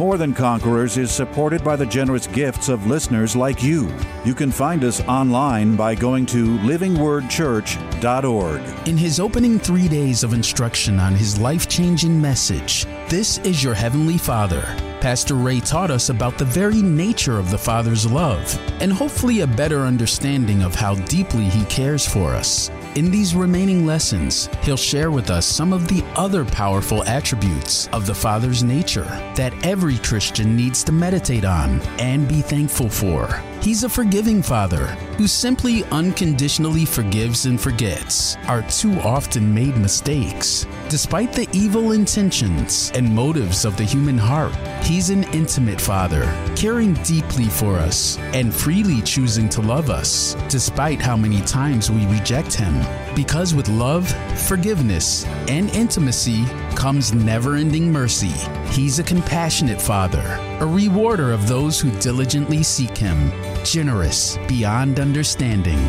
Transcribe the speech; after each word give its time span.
More 0.00 0.16
Than 0.16 0.32
Conquerors 0.32 0.96
is 0.96 1.10
supported 1.10 1.62
by 1.62 1.76
the 1.76 1.84
generous 1.84 2.26
gifts 2.26 2.70
of 2.70 2.86
listeners 2.86 3.36
like 3.36 3.62
you. 3.62 3.94
You 4.24 4.34
can 4.34 4.50
find 4.50 4.82
us 4.82 5.02
online 5.02 5.76
by 5.76 5.94
going 5.94 6.24
to 6.26 6.56
livingwordchurch.org. 6.60 8.88
In 8.88 8.96
his 8.96 9.20
opening 9.20 9.58
three 9.58 9.88
days 9.88 10.24
of 10.24 10.32
instruction 10.32 10.98
on 10.98 11.14
his 11.14 11.38
life 11.38 11.68
changing 11.68 12.18
message, 12.18 12.86
This 13.10 13.36
is 13.40 13.62
Your 13.62 13.74
Heavenly 13.74 14.16
Father, 14.16 14.62
Pastor 15.02 15.34
Ray 15.34 15.60
taught 15.60 15.90
us 15.90 16.08
about 16.08 16.38
the 16.38 16.46
very 16.46 16.80
nature 16.80 17.38
of 17.38 17.50
the 17.50 17.58
Father's 17.58 18.10
love 18.10 18.58
and 18.80 18.90
hopefully 18.90 19.40
a 19.40 19.46
better 19.46 19.80
understanding 19.80 20.62
of 20.62 20.74
how 20.74 20.94
deeply 20.94 21.44
He 21.44 21.66
cares 21.66 22.08
for 22.08 22.34
us. 22.34 22.70
In 22.96 23.12
these 23.12 23.36
remaining 23.36 23.86
lessons, 23.86 24.48
he'll 24.62 24.76
share 24.76 25.12
with 25.12 25.30
us 25.30 25.46
some 25.46 25.72
of 25.72 25.86
the 25.86 26.02
other 26.16 26.44
powerful 26.44 27.04
attributes 27.04 27.86
of 27.92 28.04
the 28.04 28.14
Father's 28.14 28.64
nature 28.64 29.04
that 29.36 29.54
every 29.64 29.96
Christian 29.98 30.56
needs 30.56 30.82
to 30.84 30.92
meditate 30.92 31.44
on 31.44 31.80
and 32.00 32.26
be 32.26 32.42
thankful 32.42 32.88
for. 32.88 33.40
He's 33.62 33.84
a 33.84 33.88
forgiving 33.88 34.42
Father 34.42 34.86
who 35.18 35.28
simply 35.28 35.84
unconditionally 35.92 36.84
forgives 36.84 37.46
and 37.46 37.60
forgets 37.60 38.36
our 38.48 38.62
too 38.62 38.94
often 39.02 39.54
made 39.54 39.76
mistakes. 39.76 40.66
Despite 40.88 41.32
the 41.32 41.48
evil 41.52 41.92
intentions 41.92 42.90
and 42.96 43.14
motives 43.14 43.64
of 43.64 43.76
the 43.76 43.84
human 43.84 44.18
heart, 44.18 44.56
He's 44.82 45.10
an 45.10 45.24
intimate 45.32 45.80
Father, 45.80 46.24
caring 46.60 46.92
deeply 47.04 47.46
for 47.46 47.76
us 47.76 48.18
and 48.34 48.54
freely 48.54 49.00
choosing 49.00 49.48
to 49.48 49.62
love 49.62 49.88
us, 49.88 50.34
despite 50.50 51.00
how 51.00 51.16
many 51.16 51.40
times 51.40 51.90
we 51.90 52.04
reject 52.08 52.52
Him. 52.52 52.74
Because 53.16 53.54
with 53.54 53.66
love, 53.70 54.06
forgiveness, 54.46 55.24
and 55.48 55.70
intimacy 55.70 56.44
comes 56.74 57.14
never 57.14 57.56
ending 57.56 57.90
mercy. 57.90 58.34
He's 58.72 58.98
a 58.98 59.02
compassionate 59.02 59.80
Father, 59.80 60.38
a 60.60 60.66
rewarder 60.66 61.32
of 61.32 61.48
those 61.48 61.80
who 61.80 61.90
diligently 61.92 62.62
seek 62.62 62.94
Him, 62.94 63.32
generous 63.64 64.36
beyond 64.46 65.00
understanding, 65.00 65.80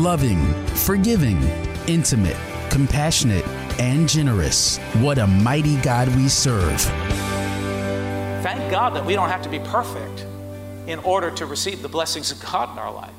loving, 0.00 0.46
forgiving, 0.76 1.42
intimate, 1.88 2.38
compassionate, 2.70 3.46
and 3.80 4.08
generous. 4.08 4.78
What 5.00 5.18
a 5.18 5.26
mighty 5.26 5.76
God 5.78 6.06
we 6.14 6.28
serve. 6.28 6.88
Thank 8.52 8.68
God 8.72 8.94
that 8.96 9.06
we 9.06 9.14
don't 9.14 9.28
have 9.28 9.42
to 9.42 9.48
be 9.48 9.60
perfect 9.60 10.26
in 10.88 10.98
order 10.98 11.30
to 11.30 11.46
receive 11.46 11.82
the 11.82 11.88
blessings 11.88 12.32
of 12.32 12.40
God 12.40 12.72
in 12.72 12.80
our 12.80 12.92
life. 12.92 13.12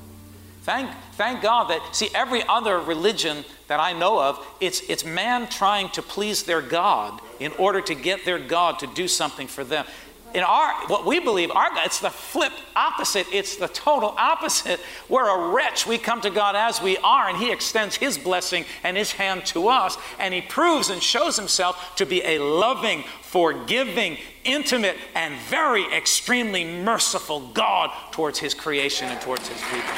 Thank, 0.64 0.92
thank 1.14 1.42
God 1.42 1.70
that, 1.70 1.96
see, 1.96 2.10
every 2.14 2.44
other 2.50 2.78
religion 2.82 3.46
that 3.70 3.80
I 3.80 3.94
know 3.94 4.22
of, 4.22 4.46
it's, 4.60 4.82
it's 4.90 5.06
man 5.06 5.48
trying 5.48 5.88
to 5.92 6.02
please 6.02 6.44
their 6.44 6.62
God 6.62 7.22
in 7.40 7.54
order 7.54 7.80
to 7.80 7.96
get 7.96 8.26
their 8.26 8.40
God 8.40 8.80
to 8.80 8.88
do 8.88 9.08
something 9.08 9.48
for 9.48 9.64
them. 9.64 9.86
In 10.34 10.44
our, 10.44 10.74
what 10.88 11.06
we 11.06 11.20
believe, 11.20 11.52
our 11.52 11.70
God, 11.70 11.86
it's 11.86 12.00
the 12.00 12.10
flip 12.10 12.54
opposite. 12.76 13.28
It's 13.34 13.58
the 13.58 13.68
total 13.68 14.16
opposite. 14.18 14.80
We're 15.10 15.28
a 15.28 15.54
wretch. 15.54 15.86
We 15.86 15.98
come 15.98 16.22
to 16.22 16.30
God 16.30 16.56
as 16.56 16.82
we 16.82 16.98
are, 17.00 17.28
and 17.28 17.38
He 17.38 17.52
extends 17.52 17.98
His 17.98 18.18
blessing 18.18 18.66
and 18.84 18.96
His 18.96 19.12
hand 19.12 19.46
to 19.48 19.68
us, 19.68 19.98
and 20.20 20.34
He 20.34 20.42
proves 20.42 20.90
and 20.90 21.04
shows 21.04 21.36
Himself 21.38 21.96
to 21.98 22.06
be 22.06 22.24
a 22.24 22.40
loving, 22.40 23.04
forgiving, 23.22 24.18
intimate, 24.44 24.98
and 25.16 25.36
very 25.50 25.86
extremely 25.94 26.64
merciful 26.64 27.42
God 27.54 27.92
towards 28.12 28.40
His 28.40 28.54
creation 28.54 29.10
and 29.10 29.20
towards 29.20 29.48
His 29.48 29.62
people. 29.62 29.94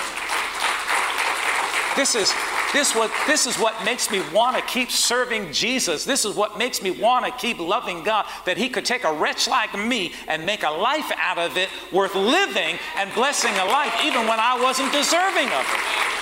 This 1.96 2.16
is, 2.16 2.34
this, 2.74 2.96
what, 2.96 3.12
this 3.28 3.46
is 3.46 3.58
what 3.58 3.86
makes 3.86 4.12
me 4.12 4.22
want 4.34 4.58
to 4.58 4.64
keep 4.64 4.92
serving 4.92 5.52
Jesus. 5.52 6.04
This 6.06 6.26
is 6.26 6.36
what 6.36 6.58
makes 6.58 6.82
me 6.82 6.92
want 6.92 7.26
to 7.26 7.32
keep 7.32 7.60
loving 7.60 8.04
God, 8.04 8.26
that 8.46 8.58
He 8.58 8.70
could 8.70 8.86
take 8.86 9.04
a 9.04 9.14
wretch 9.14 9.48
like 9.48 9.78
me 9.78 10.14
and 10.28 10.46
make 10.46 10.64
a 10.64 10.70
life 10.70 11.12
out 11.18 11.38
of 11.38 11.58
it 11.58 11.70
worth 11.92 12.16
living 12.16 12.78
and 12.98 13.14
blessing 13.14 13.54
a 13.54 13.66
life 13.66 13.94
even 14.04 14.28
when 14.28 14.40
I 14.40 14.60
wasn't 14.62 14.92
deserving 14.92 15.48
of 15.48 15.66
it 15.66 16.13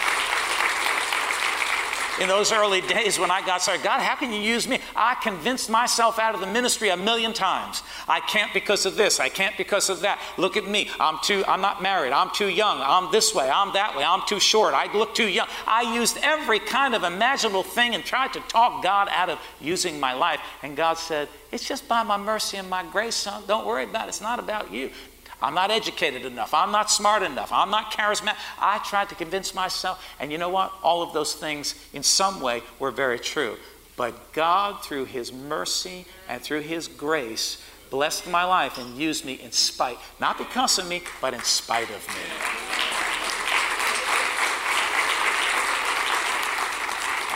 in 2.21 2.27
those 2.27 2.51
early 2.51 2.81
days 2.81 3.17
when 3.17 3.31
I 3.31 3.43
got 3.43 3.63
started. 3.63 3.83
God, 3.83 3.99
how 3.99 4.15
can 4.15 4.31
you 4.31 4.39
use 4.39 4.67
me? 4.67 4.77
I 4.95 5.15
convinced 5.15 5.71
myself 5.71 6.19
out 6.19 6.35
of 6.35 6.41
the 6.41 6.45
ministry 6.45 6.89
a 6.89 6.97
million 6.97 7.33
times. 7.33 7.81
I 8.07 8.19
can't 8.19 8.53
because 8.53 8.85
of 8.85 8.95
this. 8.95 9.19
I 9.19 9.27
can't 9.27 9.57
because 9.57 9.89
of 9.89 10.01
that. 10.01 10.21
Look 10.37 10.55
at 10.55 10.67
me. 10.67 10.89
I'm 10.99 11.17
too. 11.23 11.43
I'm 11.47 11.61
not 11.61 11.81
married. 11.81 12.11
I'm 12.13 12.29
too 12.29 12.49
young. 12.49 12.79
I'm 12.79 13.11
this 13.11 13.33
way. 13.33 13.49
I'm 13.49 13.73
that 13.73 13.97
way. 13.97 14.03
I'm 14.03 14.21
too 14.27 14.39
short. 14.39 14.75
I 14.75 14.91
look 14.95 15.15
too 15.15 15.27
young. 15.27 15.47
I 15.65 15.95
used 15.95 16.19
every 16.21 16.59
kind 16.59 16.93
of 16.93 17.03
imaginable 17.03 17.63
thing 17.63 17.95
and 17.95 18.05
tried 18.05 18.33
to 18.33 18.39
talk 18.41 18.83
God 18.83 19.09
out 19.11 19.29
of 19.29 19.39
using 19.59 19.99
my 19.99 20.13
life. 20.13 20.39
And 20.61 20.77
God 20.77 20.99
said, 20.99 21.27
"It's 21.51 21.67
just 21.67 21.87
by 21.87 22.03
my 22.03 22.17
mercy 22.17 22.57
and 22.57 22.69
my 22.69 22.83
grace, 22.83 23.15
son. 23.15 23.43
Don't 23.47 23.65
worry 23.65 23.85
about 23.85 24.05
it. 24.05 24.09
It's 24.09 24.21
not 24.21 24.37
about 24.37 24.71
you. 24.71 24.91
I'm 25.41 25.55
not 25.55 25.71
educated 25.71 26.25
enough. 26.25 26.53
I'm 26.53 26.71
not 26.71 26.91
smart 26.91 27.23
enough. 27.23 27.51
I'm 27.51 27.71
not 27.71 27.91
charismatic. 27.91 28.35
I 28.59 28.79
tried 28.79 29.09
to 29.09 29.15
convince 29.15 29.55
myself. 29.55 30.03
And 30.19 30.31
you 30.31 30.37
know 30.37 30.49
what? 30.49 30.71
All 30.83 31.01
of 31.01 31.13
those 31.13 31.33
things, 31.33 31.75
in 31.93 32.03
some 32.03 32.41
way, 32.41 32.61
were 32.79 32.91
very 32.91 33.19
true. 33.19 33.57
But 33.97 34.33
God, 34.33 34.83
through 34.83 35.05
His 35.05 35.33
mercy 35.33 36.05
and 36.29 36.41
through 36.41 36.61
His 36.61 36.87
grace, 36.87 37.61
blessed 37.89 38.27
my 38.29 38.43
life 38.43 38.77
and 38.77 38.97
used 38.97 39.25
me 39.25 39.33
in 39.33 39.51
spite, 39.51 39.97
not 40.19 40.37
because 40.37 40.79
of 40.79 40.87
me, 40.87 41.01
but 41.19 41.33
in 41.33 41.41
spite 41.41 41.89
of 41.89 42.07
me. 42.07 42.70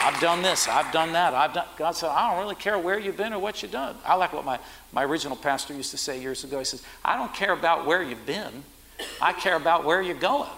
I've 0.06 0.22
done 0.22 0.44
this, 0.44 0.68
I've 0.68 0.92
done 0.92 1.14
that. 1.14 1.34
I've 1.34 1.52
done 1.52 1.66
God 1.78 1.94
said, 1.94 2.10
I 2.10 2.30
don't 2.30 2.40
really 2.40 2.54
care 2.54 2.78
where 2.78 3.00
you've 3.00 3.18
been 3.18 3.34
or 3.34 3.40
what 3.40 3.64
you've 3.64 3.72
done. 3.72 3.96
I 4.06 4.14
like 4.14 4.34
what 4.34 4.46
my, 4.46 4.60
my 4.94 5.04
original 5.04 5.36
pastor 5.36 5.74
used 5.74 5.90
to 5.92 5.98
say 5.98 6.22
years 6.22 6.44
ago. 6.44 6.60
He 6.60 6.66
says, 6.66 6.84
I 7.04 7.18
don't 7.18 7.34
care 7.34 7.54
about 7.54 7.88
where 7.88 8.04
you've 8.04 8.24
been. 8.24 8.64
I 9.20 9.34
care 9.34 9.56
about 9.56 9.84
where 9.84 10.04
you're 10.04 10.14
going. 10.14 10.52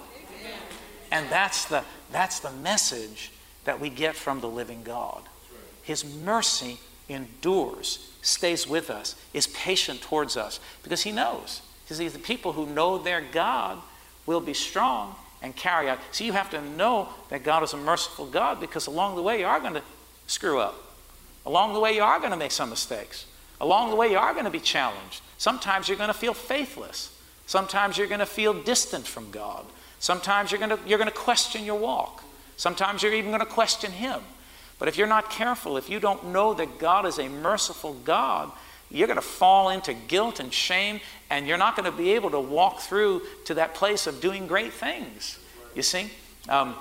And 1.14 1.30
that's 1.30 1.64
the 1.64 1.86
that's 2.12 2.42
the 2.42 2.52
message 2.52 3.32
that 3.64 3.80
we 3.80 3.90
get 3.90 4.18
from 4.18 4.42
the 4.42 4.50
living 4.50 4.84
God. 4.84 5.22
His 5.82 6.04
mercy 6.04 6.78
endures, 7.08 8.12
stays 8.22 8.68
with 8.68 8.90
us, 8.90 9.16
is 9.34 9.48
patient 9.48 10.02
towards 10.02 10.36
us 10.36 10.60
because 10.84 11.04
he 11.04 11.14
knows. 11.14 11.62
Because 11.86 12.12
the 12.12 12.20
people 12.20 12.52
who 12.52 12.66
know 12.66 12.98
their 12.98 13.22
God 13.22 13.78
will 14.26 14.42
be 14.42 14.54
strong 14.54 15.16
and 15.48 15.56
carry 15.56 15.90
out. 15.90 15.98
So 16.12 16.26
you 16.26 16.34
have 16.34 16.50
to 16.50 16.62
know 16.62 17.08
that 17.30 17.44
God 17.44 17.64
is 17.64 17.72
a 17.72 17.78
merciful 17.78 18.26
God 18.26 18.60
because 18.60 18.86
along 18.86 19.16
the 19.16 19.22
way 19.22 19.40
you 19.40 19.46
are 19.46 19.62
going 19.62 19.76
to 19.76 19.82
screw 20.28 20.60
up. 20.60 20.76
Along 21.46 21.74
the 21.74 21.80
way 21.80 21.96
you 21.96 22.04
are 22.04 22.20
going 22.20 22.32
to 22.32 22.38
make 22.38 22.52
some 22.52 22.70
mistakes. 22.70 23.26
Along 23.62 23.90
the 23.90 23.96
way 23.96 24.12
you 24.12 24.18
are 24.18 24.34
going 24.34 24.46
to 24.46 24.52
be 24.52 24.60
challenged. 24.60 25.22
Sometimes 25.38 25.88
you're 25.88 25.98
going 25.98 26.10
to 26.10 26.14
feel 26.14 26.34
faithless. 26.34 27.18
Sometimes 27.46 27.98
you're 27.98 28.08
going 28.08 28.20
to 28.20 28.26
feel 28.26 28.54
distant 28.62 29.08
from 29.08 29.32
God. 29.32 29.66
Sometimes 30.00 30.52
you're 30.52 30.60
going 30.60 30.78
to, 30.78 30.80
you're 30.86 31.00
going 31.00 31.10
to 31.10 31.16
question 31.16 31.64
your 31.64 31.80
walk. 31.80 32.24
Sometimes 32.58 33.02
you're 33.02 33.14
even 33.14 33.32
going 33.32 33.40
to 33.40 33.46
question 33.46 33.94
Him. 33.94 34.20
But 34.80 34.90
if 34.90 34.98
you're 34.98 35.08
not 35.08 35.32
careful, 35.32 35.78
if 35.78 35.90
you 35.90 36.02
don't 36.02 36.28
know 36.28 36.54
that 36.56 36.78
God 36.78 37.06
is 37.06 37.18
a 37.18 37.30
merciful 37.30 37.94
God, 37.94 38.52
you're 38.90 39.08
going 39.08 39.20
to 39.20 39.26
fall 39.26 39.70
into 39.70 39.94
guilt 39.94 40.40
and 40.40 40.54
shame, 40.54 41.00
and 41.30 41.48
you're 41.48 41.58
not 41.58 41.76
going 41.76 41.92
to 41.92 41.98
be 41.98 42.14
able 42.14 42.30
to 42.32 42.40
walk 42.40 42.80
through 42.80 43.22
to 43.46 43.54
that 43.56 43.74
place 43.74 44.08
of 44.08 44.22
doing 44.22 44.48
great 44.48 44.74
things. 44.74 45.40
You 45.76 45.82
see? 45.82 46.10
Um, 46.50 46.76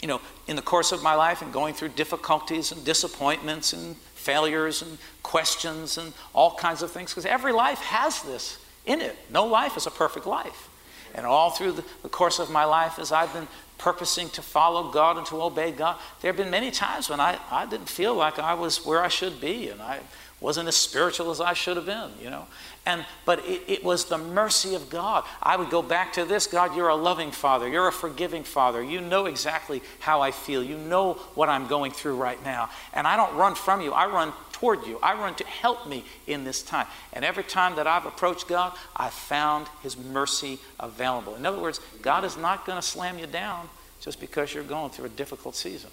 you 0.00 0.08
know, 0.08 0.20
in 0.48 0.56
the 0.56 0.62
course 0.62 0.92
of 0.92 1.02
my 1.02 1.14
life 1.14 1.42
and 1.42 1.52
going 1.52 1.74
through 1.74 1.90
difficulties 1.90 2.72
and 2.72 2.84
disappointments 2.84 3.72
and 3.72 3.96
failures 4.14 4.82
and 4.82 4.98
questions 5.22 5.96
and 5.96 6.12
all 6.34 6.56
kinds 6.56 6.82
of 6.82 6.90
things, 6.90 7.10
because 7.10 7.24
every 7.24 7.52
life 7.52 7.78
has 7.78 8.22
this 8.22 8.58
in 8.84 9.00
it. 9.00 9.16
No 9.30 9.46
life 9.46 9.76
is 9.76 9.86
a 9.86 9.90
perfect 9.90 10.26
life. 10.26 10.68
And 11.14 11.24
all 11.24 11.50
through 11.50 11.72
the, 11.72 11.84
the 12.02 12.08
course 12.08 12.38
of 12.38 12.50
my 12.50 12.64
life, 12.64 12.98
as 12.98 13.12
I've 13.12 13.32
been 13.32 13.46
purposing 13.82 14.28
to 14.30 14.42
follow 14.42 14.92
God 14.92 15.16
and 15.16 15.26
to 15.26 15.42
obey 15.42 15.72
God, 15.72 15.96
there 16.20 16.28
have 16.28 16.36
been 16.36 16.50
many 16.50 16.70
times 16.70 17.10
when 17.10 17.18
I, 17.18 17.36
I 17.50 17.66
didn't 17.66 17.88
feel 17.88 18.14
like 18.14 18.38
I 18.38 18.54
was 18.54 18.86
where 18.86 19.02
I 19.02 19.08
should 19.08 19.40
be, 19.40 19.68
and 19.70 19.82
I 19.82 19.98
wasn't 20.40 20.68
as 20.68 20.76
spiritual 20.76 21.32
as 21.32 21.40
I 21.40 21.52
should 21.52 21.76
have 21.76 21.86
been, 21.86 22.10
you 22.22 22.30
know. 22.30 22.46
And 22.86 23.04
but 23.24 23.40
it, 23.40 23.62
it, 23.66 23.84
was 23.84 24.04
the 24.04 24.18
mercy 24.18 24.76
of 24.76 24.88
God. 24.88 25.24
I 25.42 25.56
would 25.56 25.68
go 25.70 25.82
back 25.82 26.12
to 26.14 26.24
this, 26.24 26.46
God, 26.46 26.76
you're 26.76 26.88
a 26.88 26.94
loving 26.94 27.32
father, 27.32 27.68
you're 27.68 27.88
a 27.88 27.92
forgiving 27.92 28.44
father. 28.44 28.82
You 28.82 29.00
know 29.00 29.26
exactly 29.26 29.82
how 29.98 30.20
I 30.20 30.30
feel. 30.30 30.62
You 30.62 30.78
know 30.78 31.14
what 31.34 31.48
I'm 31.48 31.66
going 31.66 31.90
through 31.90 32.16
right 32.16 32.42
now. 32.44 32.70
And 32.92 33.06
I 33.06 33.16
don't 33.16 33.36
run 33.36 33.56
from 33.56 33.80
you. 33.80 33.92
I 33.92 34.06
run 34.06 34.32
toward 34.62 34.86
you. 34.86 34.96
I 35.02 35.14
run 35.14 35.34
to 35.34 35.44
help 35.44 35.88
me 35.88 36.04
in 36.28 36.44
this 36.44 36.62
time. 36.62 36.86
And 37.12 37.24
every 37.24 37.42
time 37.42 37.74
that 37.76 37.88
I've 37.88 38.06
approached 38.06 38.46
God, 38.46 38.72
I've 38.94 39.12
found 39.12 39.66
His 39.82 39.96
mercy 39.96 40.60
available. 40.78 41.34
In 41.34 41.44
other 41.44 41.58
words, 41.58 41.80
God 42.00 42.24
is 42.24 42.36
not 42.36 42.64
going 42.64 42.78
to 42.78 42.82
slam 42.86 43.18
you 43.18 43.26
down 43.26 43.68
just 44.00 44.20
because 44.20 44.54
you're 44.54 44.62
going 44.62 44.90
through 44.90 45.06
a 45.06 45.08
difficult 45.08 45.56
season. 45.56 45.90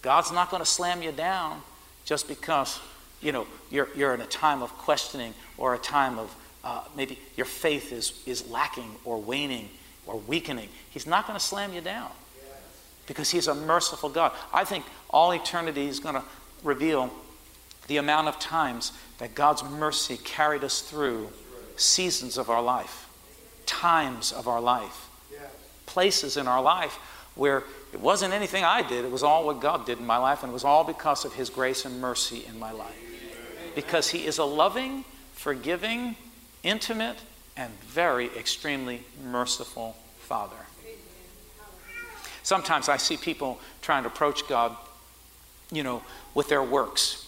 God's 0.00 0.30
not 0.30 0.48
going 0.48 0.62
to 0.62 0.68
slam 0.68 1.02
you 1.02 1.10
down 1.10 1.60
just 2.04 2.28
because 2.28 2.78
you 3.20 3.32
know 3.32 3.48
you're, 3.68 3.88
you're 3.96 4.14
in 4.14 4.20
a 4.20 4.26
time 4.26 4.62
of 4.62 4.70
questioning 4.78 5.34
or 5.56 5.74
a 5.74 5.78
time 5.78 6.20
of 6.20 6.36
uh, 6.62 6.84
maybe 6.96 7.18
your 7.36 7.46
faith 7.46 7.92
is, 7.92 8.22
is 8.26 8.48
lacking 8.48 8.94
or 9.04 9.20
waning 9.20 9.70
or 10.06 10.18
weakening. 10.18 10.68
He's 10.90 11.06
not 11.06 11.26
going 11.26 11.36
to 11.36 11.44
slam 11.44 11.72
you 11.72 11.80
down 11.80 12.12
because 13.08 13.28
He's 13.28 13.48
a 13.48 13.56
merciful 13.56 14.08
God. 14.08 14.30
I 14.52 14.64
think 14.64 14.84
all 15.10 15.32
eternity 15.32 15.88
is 15.88 15.98
going 15.98 16.14
to 16.14 16.22
reveal 16.62 17.12
the 17.86 17.96
amount 17.96 18.28
of 18.28 18.38
times 18.38 18.92
that 19.18 19.34
God's 19.34 19.64
mercy 19.64 20.18
carried 20.18 20.64
us 20.64 20.80
through 20.80 21.30
seasons 21.76 22.38
of 22.38 22.50
our 22.50 22.62
life, 22.62 23.08
times 23.66 24.32
of 24.32 24.48
our 24.48 24.60
life, 24.60 25.08
places 25.86 26.36
in 26.36 26.46
our 26.46 26.62
life 26.62 26.98
where 27.34 27.64
it 27.92 28.00
wasn't 28.00 28.34
anything 28.34 28.64
I 28.64 28.82
did, 28.82 29.04
it 29.04 29.10
was 29.10 29.22
all 29.22 29.46
what 29.46 29.60
God 29.60 29.86
did 29.86 29.98
in 29.98 30.06
my 30.06 30.18
life, 30.18 30.42
and 30.42 30.50
it 30.50 30.52
was 30.52 30.64
all 30.64 30.84
because 30.84 31.24
of 31.24 31.32
His 31.32 31.48
grace 31.48 31.84
and 31.84 32.00
mercy 32.00 32.44
in 32.46 32.58
my 32.58 32.72
life. 32.72 32.94
Because 33.74 34.10
He 34.10 34.26
is 34.26 34.38
a 34.38 34.44
loving, 34.44 35.04
forgiving, 35.32 36.16
intimate, 36.62 37.16
and 37.56 37.72
very 37.80 38.26
extremely 38.36 39.02
merciful 39.24 39.96
Father. 40.18 40.56
Sometimes 42.42 42.88
I 42.88 42.96
see 42.96 43.16
people 43.16 43.60
trying 43.82 44.02
to 44.02 44.08
approach 44.08 44.46
God, 44.48 44.76
you 45.70 45.82
know, 45.82 46.02
with 46.34 46.48
their 46.48 46.62
works. 46.62 47.26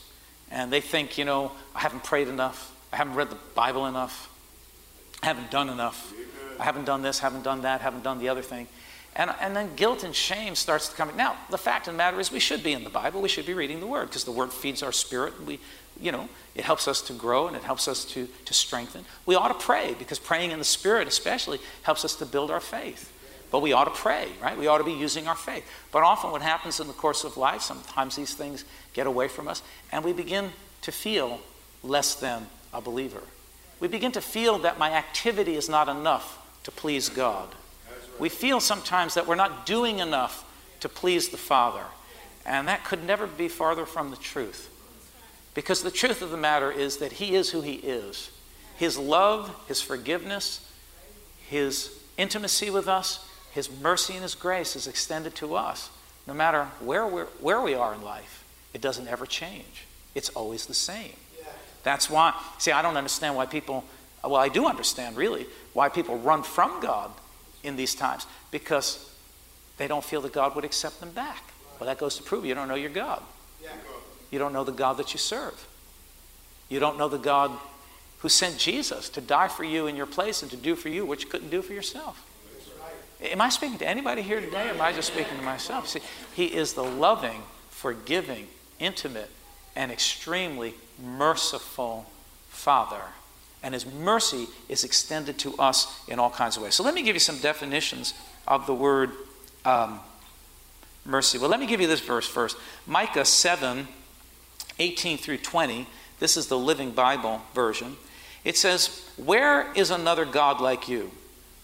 And 0.50 0.72
they 0.72 0.80
think, 0.80 1.18
you 1.18 1.24
know, 1.24 1.52
I 1.74 1.80
haven't 1.80 2.04
prayed 2.04 2.28
enough. 2.28 2.74
I 2.92 2.96
haven't 2.96 3.14
read 3.14 3.30
the 3.30 3.38
Bible 3.54 3.86
enough. 3.86 4.28
I 5.22 5.26
haven't 5.26 5.50
done 5.50 5.68
enough. 5.68 6.12
I 6.58 6.64
haven't 6.64 6.84
done 6.84 7.02
this, 7.02 7.20
haven't 7.20 7.42
done 7.42 7.62
that, 7.62 7.80
haven't 7.80 8.04
done 8.04 8.18
the 8.18 8.28
other 8.28 8.42
thing. 8.42 8.68
And, 9.16 9.30
and 9.40 9.56
then 9.56 9.74
guilt 9.76 10.04
and 10.04 10.14
shame 10.14 10.54
starts 10.54 10.88
to 10.88 10.94
come. 10.94 11.10
Now, 11.16 11.36
the 11.48 11.58
fact 11.58 11.88
of 11.88 11.94
the 11.94 11.98
matter 11.98 12.20
is 12.20 12.30
we 12.30 12.38
should 12.38 12.62
be 12.62 12.72
in 12.72 12.84
the 12.84 12.90
Bible. 12.90 13.20
We 13.20 13.28
should 13.28 13.46
be 13.46 13.54
reading 13.54 13.80
the 13.80 13.86
Word 13.86 14.08
because 14.08 14.24
the 14.24 14.30
Word 14.30 14.52
feeds 14.52 14.82
our 14.82 14.92
spirit. 14.92 15.44
We, 15.44 15.58
you 16.00 16.12
know, 16.12 16.28
it 16.54 16.64
helps 16.64 16.86
us 16.86 17.00
to 17.02 17.12
grow 17.12 17.48
and 17.48 17.56
it 17.56 17.62
helps 17.62 17.88
us 17.88 18.04
to, 18.06 18.28
to 18.44 18.54
strengthen. 18.54 19.04
We 19.26 19.34
ought 19.34 19.48
to 19.48 19.54
pray 19.54 19.94
because 19.98 20.18
praying 20.18 20.52
in 20.52 20.58
the 20.58 20.64
Spirit 20.64 21.08
especially 21.08 21.58
helps 21.82 22.04
us 22.04 22.14
to 22.16 22.26
build 22.26 22.50
our 22.50 22.60
faith. 22.60 23.12
But 23.50 23.62
we 23.62 23.72
ought 23.72 23.84
to 23.84 23.90
pray, 23.90 24.28
right? 24.40 24.56
We 24.56 24.68
ought 24.68 24.78
to 24.78 24.84
be 24.84 24.92
using 24.92 25.26
our 25.26 25.34
faith. 25.34 25.68
But 25.90 26.02
often 26.02 26.30
what 26.30 26.42
happens 26.42 26.78
in 26.78 26.86
the 26.86 26.92
course 26.92 27.24
of 27.24 27.36
life, 27.36 27.62
sometimes 27.62 28.16
these 28.16 28.34
things 28.34 28.64
get 28.92 29.06
away 29.06 29.28
from 29.28 29.48
us 29.48 29.62
and 29.90 30.04
we 30.04 30.12
begin 30.12 30.50
to 30.82 30.92
feel 30.92 31.40
less 31.82 32.14
than 32.14 32.46
a 32.72 32.80
believer. 32.80 33.22
We 33.80 33.88
begin 33.88 34.12
to 34.12 34.20
feel 34.20 34.58
that 34.58 34.78
my 34.78 34.92
activity 34.92 35.56
is 35.56 35.68
not 35.68 35.88
enough 35.88 36.38
to 36.64 36.70
please 36.70 37.08
God. 37.08 37.48
We 38.18 38.28
feel 38.28 38.60
sometimes 38.60 39.14
that 39.14 39.26
we're 39.26 39.34
not 39.34 39.66
doing 39.66 39.98
enough 39.98 40.44
to 40.80 40.88
please 40.88 41.30
the 41.30 41.36
Father. 41.36 41.84
And 42.44 42.68
that 42.68 42.84
could 42.84 43.04
never 43.04 43.26
be 43.26 43.48
farther 43.48 43.86
from 43.86 44.10
the 44.10 44.16
truth. 44.16 44.68
Because 45.54 45.82
the 45.82 45.90
truth 45.90 46.22
of 46.22 46.30
the 46.30 46.36
matter 46.36 46.70
is 46.70 46.98
that 46.98 47.12
He 47.12 47.34
is 47.34 47.50
who 47.50 47.62
He 47.62 47.74
is. 47.74 48.30
His 48.76 48.98
love, 48.98 49.54
His 49.66 49.80
forgiveness, 49.80 50.70
His 51.48 51.98
intimacy 52.16 52.70
with 52.70 52.88
us, 52.88 53.26
His 53.52 53.70
mercy 53.80 54.14
and 54.14 54.22
His 54.22 54.34
grace 54.34 54.76
is 54.76 54.86
extended 54.86 55.34
to 55.36 55.54
us 55.54 55.90
no 56.26 56.34
matter 56.34 56.64
where, 56.80 57.06
we're, 57.06 57.26
where 57.40 57.60
we 57.60 57.74
are 57.74 57.94
in 57.94 58.02
life. 58.02 58.44
It 58.72 58.80
doesn't 58.80 59.08
ever 59.08 59.26
change, 59.26 59.86
it's 60.14 60.28
always 60.30 60.66
the 60.66 60.74
same. 60.74 61.14
That's 61.82 62.10
why, 62.10 62.38
see, 62.58 62.72
I 62.72 62.82
don't 62.82 62.96
understand 62.96 63.36
why 63.36 63.46
people, 63.46 63.84
well, 64.22 64.36
I 64.36 64.48
do 64.48 64.66
understand 64.66 65.16
really 65.16 65.46
why 65.72 65.88
people 65.88 66.18
run 66.18 66.42
from 66.42 66.80
God 66.80 67.10
in 67.62 67.76
these 67.76 67.94
times 67.94 68.26
because 68.50 69.10
they 69.78 69.88
don't 69.88 70.04
feel 70.04 70.20
that 70.20 70.32
God 70.32 70.54
would 70.54 70.64
accept 70.64 71.00
them 71.00 71.10
back. 71.10 71.42
Well, 71.78 71.86
that 71.86 71.98
goes 71.98 72.16
to 72.18 72.22
prove 72.22 72.44
you 72.44 72.54
don't 72.54 72.68
know 72.68 72.74
your 72.74 72.90
God. 72.90 73.22
You 74.30 74.38
don't 74.38 74.52
know 74.52 74.64
the 74.64 74.72
God 74.72 74.98
that 74.98 75.14
you 75.14 75.18
serve. 75.18 75.66
You 76.68 76.80
don't 76.80 76.98
know 76.98 77.08
the 77.08 77.18
God 77.18 77.50
who 78.18 78.28
sent 78.28 78.58
Jesus 78.58 79.08
to 79.10 79.20
die 79.20 79.48
for 79.48 79.64
you 79.64 79.86
in 79.86 79.96
your 79.96 80.06
place 80.06 80.42
and 80.42 80.50
to 80.50 80.56
do 80.56 80.76
for 80.76 80.90
you 80.90 81.06
what 81.06 81.22
you 81.22 81.28
couldn't 81.28 81.50
do 81.50 81.62
for 81.62 81.72
yourself. 81.72 82.22
Am 83.22 83.40
I 83.40 83.48
speaking 83.48 83.78
to 83.78 83.88
anybody 83.88 84.22
here 84.22 84.40
today 84.40 84.68
or 84.68 84.72
am 84.72 84.80
I 84.80 84.92
just 84.92 85.12
speaking 85.12 85.36
to 85.36 85.42
myself? 85.42 85.88
See, 85.88 86.00
He 86.34 86.46
is 86.46 86.74
the 86.74 86.84
loving, 86.84 87.42
forgiving, 87.68 88.48
intimate, 88.78 89.30
and 89.76 89.92
extremely 89.92 90.74
merciful 91.02 92.06
Father. 92.48 93.02
And 93.62 93.74
His 93.74 93.84
mercy 93.84 94.46
is 94.68 94.84
extended 94.84 95.38
to 95.40 95.54
us 95.58 96.02
in 96.08 96.18
all 96.18 96.30
kinds 96.30 96.56
of 96.56 96.62
ways. 96.62 96.74
So 96.74 96.82
let 96.82 96.94
me 96.94 97.02
give 97.02 97.14
you 97.14 97.20
some 97.20 97.38
definitions 97.38 98.14
of 98.48 98.66
the 98.66 98.74
word 98.74 99.10
um, 99.64 100.00
mercy. 101.04 101.36
Well, 101.36 101.50
let 101.50 101.60
me 101.60 101.66
give 101.66 101.80
you 101.80 101.86
this 101.86 102.00
verse 102.00 102.26
first 102.26 102.56
Micah 102.86 103.24
7 103.24 103.86
18 104.78 105.18
through 105.18 105.38
20. 105.38 105.86
This 106.18 106.36
is 106.36 106.46
the 106.48 106.58
Living 106.58 106.90
Bible 106.92 107.42
version. 107.54 107.96
It 108.44 108.56
says, 108.56 109.06
Where 109.16 109.70
is 109.74 109.90
another 109.90 110.24
God 110.24 110.60
like 110.60 110.88
you, 110.88 111.10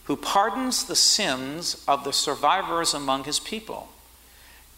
who 0.06 0.16
pardons 0.16 0.84
the 0.84 0.96
sins 0.96 1.84
of 1.86 2.04
the 2.04 2.12
survivors 2.12 2.94
among 2.94 3.24
his 3.24 3.38
people? 3.38 3.88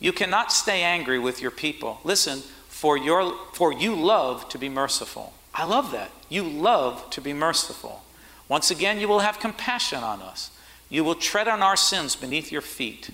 You 0.01 0.13
cannot 0.13 0.53
stay 0.53 0.83
angry 0.83 1.19
with 1.19 1.41
your 1.41 1.51
people. 1.51 2.01
Listen, 2.05 2.41
for, 2.69 2.97
your, 2.97 3.35
for 3.53 3.73
you 3.73 3.95
love 3.95 4.49
to 4.51 4.59
be 4.59 4.69
merciful. 4.69 5.33
I 5.55 5.65
love 5.65 5.91
that. 5.93 6.11
You 6.29 6.45
love 6.45 7.11
to 7.11 7.21
be 7.21 7.33
merciful. 7.33 8.03
Once 8.49 8.71
again, 8.71 9.01
you 9.01 9.09
will 9.09 9.19
have 9.19 9.41
compassion 9.41 10.03
on 10.03 10.23
us. 10.23 10.51
You 10.89 11.05
will 11.05 11.15
tread 11.15 11.49
on 11.49 11.63
our 11.63 11.77
sins 11.77 12.17
beneath 12.17 12.53
your 12.53 12.63
feet. 12.63 13.11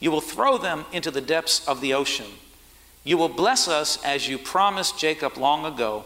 You 0.00 0.10
will 0.10 0.20
throw 0.20 0.56
them 0.56 0.86
into 0.92 1.10
the 1.10 1.20
depths 1.20 1.66
of 1.66 1.80
the 1.80 1.92
ocean. 1.92 2.26
You 3.02 3.18
will 3.18 3.28
bless 3.28 3.68
us 3.68 4.02
as 4.02 4.28
you 4.28 4.38
promised 4.38 4.98
Jacob 4.98 5.36
long 5.36 5.66
ago. 5.66 6.04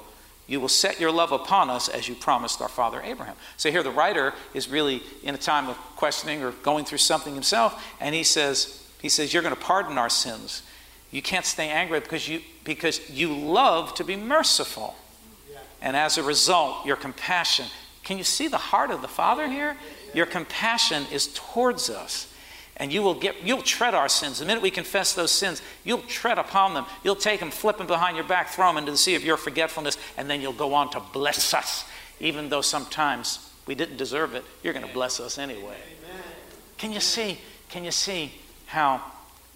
You 0.49 0.61
will 0.61 0.69
set 0.69 0.99
your 0.99 1.12
love 1.12 1.31
upon 1.31 1.69
us 1.69 1.89
as 1.89 2.09
you 2.09 2.15
promised 2.15 2.62
our 2.62 2.69
father 2.69 3.03
Abraham. 3.03 3.37
So 3.59 3.71
here 3.71 3.83
the 3.83 3.91
writer 3.91 4.33
is 4.55 4.69
really 4.69 5.03
in 5.23 5.35
a 5.35 5.39
time 5.39 5.69
of 5.69 5.77
questioning 5.95 6.43
or 6.43 6.53
going 6.53 6.87
through 6.87 6.99
something 6.99 7.35
himself, 7.35 7.85
and 8.00 8.15
he 8.15 8.25
says, 8.25 8.87
he 9.00 9.11
says, 9.11 9.33
You're 9.33 9.43
going 9.43 9.55
to 9.55 9.61
pardon 9.61 9.99
our 9.99 10.09
sins. 10.09 10.62
You 11.11 11.23
can't 11.23 11.45
stay 11.45 11.69
angry 11.69 12.00
because 12.00 12.29
you 12.29 12.41
because 12.65 13.09
you 13.11 13.35
love 13.35 13.95
to 13.95 14.05
be 14.05 14.17
merciful. 14.17 14.97
And 15.81 15.97
as 15.97 16.19
a 16.19 16.23
result, 16.23 16.85
your 16.85 16.97
compassion. 16.97 17.67
Can 18.03 18.19
you 18.19 18.25
see 18.25 18.49
the 18.49 18.59
heart 18.59 18.90
of 18.90 19.00
the 19.00 19.09
Father 19.09 19.49
here? 19.49 19.76
Your 20.14 20.26
compassion 20.26 21.05
is 21.12 21.28
towards 21.35 21.88
us 21.88 22.33
and 22.78 22.92
you 22.92 23.02
will 23.02 23.14
get 23.14 23.42
you'll 23.42 23.62
tread 23.62 23.94
our 23.94 24.08
sins. 24.08 24.38
The 24.38 24.47
minute 24.47 24.62
we 24.62 24.70
confess 24.70 25.14
those 25.14 25.30
sins 25.30 25.62
you'll 25.85 26.02
tread 26.02 26.38
upon 26.38 26.75
them. 26.75 26.87
You'll 27.02 27.16
take 27.16 27.40
them 27.40 27.50
flip 27.50 27.78
them 27.78 27.87
behind 27.87 28.16
your 28.16 28.26
back 28.26 28.49
throw 28.49 28.68
them 28.68 28.76
into 28.76 28.92
the 28.92 28.99
sea 28.99 29.14
of 29.14 29.25
your 29.25 29.37
forgetfulness 29.37 29.97
and 30.16 30.28
then 30.30 30.40
you'll 30.40 30.52
go 30.52 30.75
on 30.75 30.90
to 30.90 31.00
bless 31.00 31.52
us. 31.54 31.85
Even 32.20 32.49
though 32.49 32.61
sometimes 32.61 33.50
we 33.66 33.75
didn't 33.75 33.97
deserve 33.97 34.35
it 34.35 34.44
you're 34.62 34.73
going 34.73 34.87
to 34.87 34.92
bless 34.92 35.20
us 35.20 35.38
anyway. 35.38 35.76
Can 36.76 36.92
you 36.92 37.00
see 37.00 37.38
can 37.68 37.85
you 37.85 37.90
see 37.90 38.32
how 38.66 39.02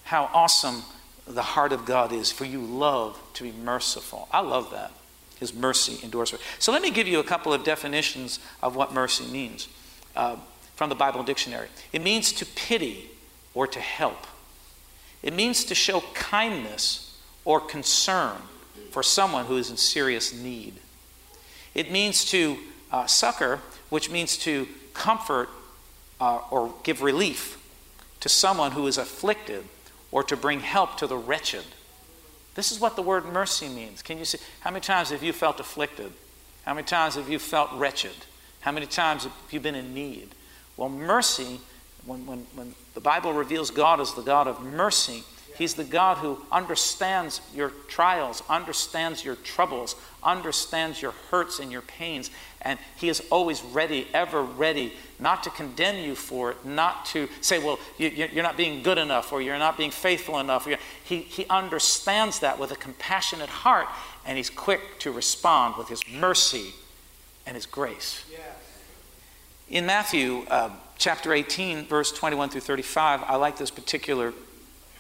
how 0.05 0.29
awesome 0.33 0.83
the 1.27 1.43
heart 1.43 1.73
of 1.73 1.85
god 1.85 2.13
is 2.13 2.33
for 2.33 2.45
you 2.45 2.61
love 2.61 3.19
to 3.35 3.45
be 3.45 3.53
merciful? 3.53 4.29
I 4.33 4.41
love 4.41 4.71
that. 4.73 4.91
His 5.39 5.55
mercy 5.55 5.99
endures 6.05 6.35
so 6.59 6.73
let 6.73 6.83
me 6.83 6.91
give 6.91 7.09
you 7.09 7.21
a 7.21 7.25
couple 7.25 7.53
of 7.53 7.65
definitions 7.65 8.39
of 8.63 8.77
what 8.77 8.93
mercy 8.93 9.25
means. 9.27 9.69
Uh, 10.15 10.37
from 10.75 10.89
the 10.89 10.95
bible 10.97 11.23
dictionary. 11.23 11.69
It 11.93 12.03
means 12.03 12.33
to 12.33 12.45
pity 12.45 13.09
or 13.55 13.67
to 13.67 13.81
help. 13.81 14.27
It 15.23 15.33
means 15.35 15.65
to 15.65 15.75
show 15.75 16.03
kindness 16.15 17.19
or 17.45 17.61
concern 17.61 18.37
for 18.91 19.03
someone 19.03 19.47
who 19.47 19.57
is 19.57 19.71
in 19.71 19.77
serious 19.77 20.33
need. 20.33 20.75
It 21.75 21.91
means 21.91 22.25
to 22.27 22.59
uh, 22.91 23.07
succor, 23.07 23.61
which 23.89 24.11
means 24.11 24.37
to 24.39 24.69
comfort 24.95 25.49
uh, 26.21 26.41
or 26.51 26.75
give 26.83 27.03
relief 27.03 27.59
to 28.21 28.29
someone 28.29 28.73
who 28.73 28.87
is 28.87 28.99
afflicted 28.99 29.65
or 30.11 30.23
to 30.23 30.37
bring 30.37 30.61
help 30.61 30.97
to 30.99 31.07
the 31.07 31.17
wretched. 31.17 31.65
This 32.55 32.71
is 32.71 32.79
what 32.79 32.97
the 32.97 33.03
word 33.03 33.25
mercy 33.25 33.69
means. 33.69 34.03
Can 34.03 34.19
you 34.19 34.25
see? 34.25 34.39
How 34.61 34.71
many 34.71 34.83
times 34.83 35.11
have 35.11 35.23
you 35.23 35.33
felt 35.33 35.59
afflicted? 35.59 36.13
How 36.65 36.75
many 36.75 36.87
times 36.87 37.15
have 37.15 37.29
you 37.29 37.39
felt 37.39 37.73
wretched? 37.73 38.15
How 38.61 38.73
many 38.73 38.87
times 38.87 39.25
have 39.25 39.33
you 39.51 39.59
been 39.59 39.75
in 39.75 39.95
need? 39.95 40.29
Well, 40.77 40.89
mercy 40.89 41.61
when, 42.05 42.27
when, 42.27 42.47
when 42.55 42.75
the 42.95 43.01
Bible 43.01 43.33
reveals 43.33 43.71
God 43.71 44.01
as 44.01 44.15
the 44.15 44.23
God 44.23 44.49
of 44.49 44.63
mercy, 44.63 45.25
He's 45.57 45.75
the 45.75 45.85
God 45.85 46.19
who 46.19 46.39
understands 46.51 47.41
your 47.55 47.71
trials, 47.87 48.43
understands 48.49 49.25
your 49.25 49.37
troubles, 49.37 49.97
understands 50.23 51.03
your 51.03 51.13
hurts 51.31 51.59
and 51.59 51.71
your 51.71 51.83
pains, 51.83 52.31
and 52.63 52.79
He 52.97 53.09
is 53.09 53.23
always 53.31 53.63
ready, 53.63 54.09
ever 54.15 54.43
ready, 54.43 54.95
not 55.19 55.43
to 55.45 55.51
condemn 55.51 56.03
you 56.03 56.15
for 56.15 56.53
it, 56.53 56.65
not 56.65 57.05
to 57.07 57.29
say, 57.43 57.59
well, 57.59 57.79
you, 57.99 58.29
are 58.37 58.43
not 58.43 58.57
being 58.57 58.83
good 58.83 58.99
enough 58.99 59.33
or 59.33 59.43
you're 59.43 59.59
not 59.59 59.77
being 59.77 59.91
faithful 59.91 60.39
enough. 60.39 60.67
He, 61.05 61.19
he 61.19 61.47
understands 61.47 62.39
that 62.41 62.59
with 62.59 62.73
a 62.73 62.77
compassionate 62.77 63.51
heart, 63.51 63.89
and 64.25 64.39
He's 64.39 64.51
quick 64.51 64.99
to 65.01 65.13
respond 65.13 65.77
with 65.77 65.89
His 65.89 66.01
mercy 66.09 66.73
and 67.47 67.57
His 67.57 67.67
grace. 67.67 68.25
Yes. 68.31 68.41
In 69.69 69.87
Matthew 69.87 70.45
uh, 70.49 70.71
chapter 71.03 71.33
18, 71.33 71.87
verse 71.87 72.13
21 72.13 72.49
through 72.49 72.61
35, 72.61 73.25
I 73.27 73.35
like 73.35 73.57
this 73.57 73.73
particular 73.73 74.33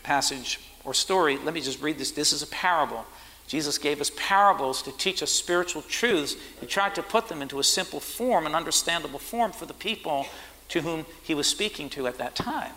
passage 0.02 0.58
or 0.84 0.92
story. 0.94 1.38
Let 1.38 1.54
me 1.54 1.60
just 1.60 1.80
read 1.80 1.96
this. 1.96 2.10
This 2.10 2.32
is 2.32 2.42
a 2.42 2.48
parable. 2.48 3.06
Jesus 3.46 3.78
gave 3.78 4.00
us 4.00 4.10
parables 4.16 4.82
to 4.82 4.90
teach 4.90 5.22
us 5.22 5.30
spiritual 5.30 5.82
truths. 5.82 6.34
He 6.60 6.66
tried 6.66 6.96
to 6.96 7.04
put 7.04 7.28
them 7.28 7.40
into 7.40 7.60
a 7.60 7.64
simple 7.64 8.00
form, 8.00 8.46
an 8.46 8.54
understandable 8.56 9.20
form 9.20 9.52
for 9.52 9.64
the 9.64 9.74
people 9.74 10.26
to 10.70 10.80
whom 10.80 11.06
he 11.22 11.36
was 11.36 11.46
speaking 11.46 11.88
to 11.90 12.08
at 12.08 12.18
that 12.18 12.34
time. 12.34 12.72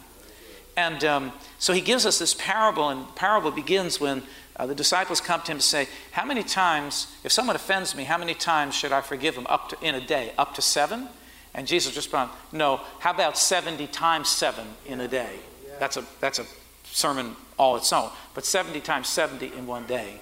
And 0.78 1.04
um, 1.04 1.32
so 1.58 1.74
he 1.74 1.82
gives 1.82 2.06
us 2.06 2.20
this 2.20 2.36
parable, 2.36 2.90
and 2.90 3.08
the 3.08 3.14
parable 3.14 3.50
begins 3.50 4.00
when 4.00 4.22
uh, 4.56 4.68
the 4.68 4.76
disciples 4.76 5.20
come 5.20 5.42
to 5.42 5.52
him 5.52 5.58
to 5.58 5.64
say, 5.64 5.88
How 6.12 6.26
many 6.26 6.44
times, 6.44 7.08
if 7.24 7.32
someone 7.32 7.56
offends 7.56 7.96
me, 7.96 8.04
how 8.04 8.20
many 8.20 8.36
times 8.36 8.76
should 8.76 8.92
I 8.92 9.02
forgive 9.02 9.36
him 9.36 9.48
up 9.48 9.70
to, 9.70 9.78
in 9.82 9.96
a 9.96 10.06
day? 10.06 10.34
Up 10.38 10.54
to 10.56 10.62
seven? 10.62 11.08
And 11.56 11.66
Jesus 11.66 11.96
responded, 11.96 12.36
No, 12.52 12.82
how 13.00 13.12
about 13.12 13.38
70 13.38 13.88
times 13.88 14.30
seven 14.30 14.68
in 14.86 15.00
a 15.00 15.08
day? 15.08 15.40
That's 15.80 15.98
a, 15.98 16.04
that's 16.20 16.38
a 16.38 16.46
sermon 16.84 17.36
all 17.58 17.78
its 17.78 17.92
own, 17.92 18.10
but 18.34 18.46
70 18.46 18.82
times 18.82 19.08
70 19.08 19.54
in 19.58 19.66
one 19.66 19.86
day. 19.88 20.20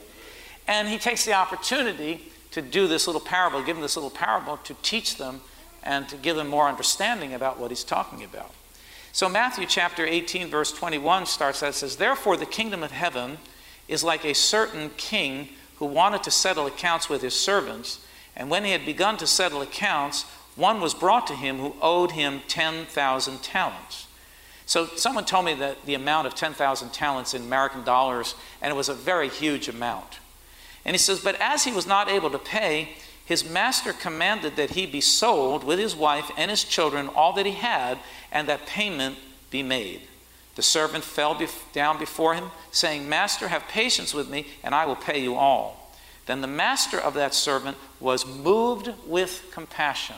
And 0.67 0.87
he 0.87 0.97
takes 0.97 1.25
the 1.25 1.33
opportunity 1.33 2.31
to 2.51 2.61
do 2.61 2.87
this 2.87 3.07
little 3.07 3.21
parable, 3.21 3.61
give 3.63 3.75
them 3.75 3.81
this 3.81 3.97
little 3.97 4.11
parable 4.11 4.57
to 4.57 4.75
teach 4.83 5.17
them 5.17 5.41
and 5.81 6.07
to 6.07 6.15
give 6.15 6.35
them 6.35 6.47
more 6.47 6.69
understanding 6.69 7.33
about 7.33 7.59
what 7.59 7.71
he's 7.71 7.83
talking 7.83 8.23
about. 8.23 8.51
So, 9.11 9.27
Matthew 9.27 9.65
chapter 9.65 10.05
18, 10.05 10.49
verse 10.49 10.71
21 10.71 11.25
starts 11.25 11.59
that 11.59 11.73
says, 11.73 11.97
Therefore, 11.97 12.37
the 12.37 12.45
kingdom 12.45 12.83
of 12.83 12.91
heaven 12.91 13.37
is 13.87 14.03
like 14.03 14.23
a 14.23 14.33
certain 14.33 14.91
king 14.97 15.49
who 15.77 15.85
wanted 15.85 16.23
to 16.23 16.31
settle 16.31 16.67
accounts 16.67 17.09
with 17.09 17.21
his 17.21 17.35
servants. 17.35 18.05
And 18.35 18.49
when 18.49 18.63
he 18.63 18.71
had 18.71 18.85
begun 18.85 19.17
to 19.17 19.27
settle 19.27 19.61
accounts, 19.61 20.25
one 20.55 20.81
was 20.81 20.93
brought 20.93 21.27
to 21.27 21.35
him 21.35 21.57
who 21.57 21.75
owed 21.81 22.11
him 22.11 22.41
10,000 22.47 23.41
talents. 23.41 24.07
So 24.65 24.85
someone 24.85 25.25
told 25.25 25.45
me 25.45 25.55
that 25.55 25.85
the 25.85 25.95
amount 25.95 26.27
of 26.27 26.35
10,000 26.35 26.93
talents 26.93 27.33
in 27.33 27.41
American 27.41 27.83
dollars, 27.83 28.35
and 28.61 28.71
it 28.71 28.75
was 28.75 28.89
a 28.89 28.93
very 28.93 29.29
huge 29.29 29.67
amount. 29.67 30.19
And 30.85 30.93
he 30.93 30.97
says, 30.97 31.19
But 31.21 31.35
as 31.39 31.63
he 31.63 31.71
was 31.71 31.87
not 31.87 32.09
able 32.09 32.29
to 32.29 32.39
pay, 32.39 32.89
his 33.25 33.49
master 33.49 33.93
commanded 33.93 34.55
that 34.55 34.71
he 34.71 34.85
be 34.85 35.01
sold 35.01 35.63
with 35.63 35.79
his 35.79 35.95
wife 35.95 36.29
and 36.37 36.51
his 36.51 36.63
children, 36.63 37.07
all 37.07 37.33
that 37.33 37.45
he 37.45 37.53
had, 37.53 37.97
and 38.31 38.47
that 38.47 38.65
payment 38.65 39.17
be 39.49 39.63
made. 39.63 40.01
The 40.55 40.61
servant 40.61 41.03
fell 41.03 41.39
down 41.73 41.97
before 41.97 42.35
him, 42.35 42.51
saying, 42.71 43.09
Master, 43.09 43.47
have 43.47 43.67
patience 43.67 44.13
with 44.13 44.29
me, 44.29 44.47
and 44.63 44.75
I 44.75 44.85
will 44.85 44.95
pay 44.95 45.19
you 45.19 45.35
all. 45.35 45.95
Then 46.25 46.41
the 46.41 46.47
master 46.47 46.99
of 46.99 47.15
that 47.15 47.33
servant 47.33 47.75
was 47.99 48.25
moved 48.25 48.91
with 49.07 49.49
compassion 49.51 50.15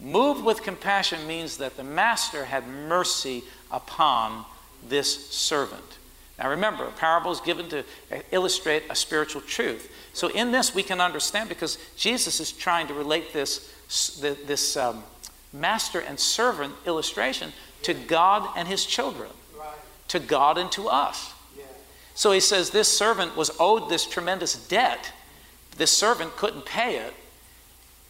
Moved 0.00 0.44
with 0.44 0.62
compassion 0.62 1.26
means 1.26 1.58
that 1.58 1.76
the 1.76 1.84
master 1.84 2.46
had 2.46 2.66
mercy 2.66 3.44
upon 3.70 4.44
this 4.88 5.28
servant. 5.30 5.98
Now 6.38 6.48
remember, 6.48 6.86
a 6.86 6.90
parable 6.90 7.32
is 7.32 7.40
given 7.40 7.68
to 7.68 7.84
illustrate 8.30 8.84
a 8.88 8.94
spiritual 8.94 9.42
truth. 9.42 9.92
So 10.14 10.28
in 10.28 10.52
this, 10.52 10.74
we 10.74 10.82
can 10.82 11.00
understand 11.00 11.50
because 11.50 11.76
Jesus 11.96 12.40
is 12.40 12.50
trying 12.50 12.86
to 12.86 12.94
relate 12.94 13.34
this, 13.34 13.70
this 14.46 14.76
um, 14.78 15.04
master 15.52 16.00
and 16.00 16.18
servant 16.18 16.72
illustration 16.86 17.52
to 17.82 17.92
God 17.92 18.48
and 18.56 18.66
his 18.66 18.86
children, 18.86 19.28
to 20.08 20.18
God 20.18 20.56
and 20.56 20.72
to 20.72 20.88
us. 20.88 21.34
So 22.14 22.32
he 22.32 22.40
says 22.40 22.70
this 22.70 22.88
servant 22.88 23.36
was 23.36 23.50
owed 23.58 23.88
this 23.88 24.06
tremendous 24.06 24.54
debt. 24.66 25.12
This 25.76 25.90
servant 25.90 26.36
couldn't 26.36 26.66
pay 26.66 26.96
it. 26.96 27.14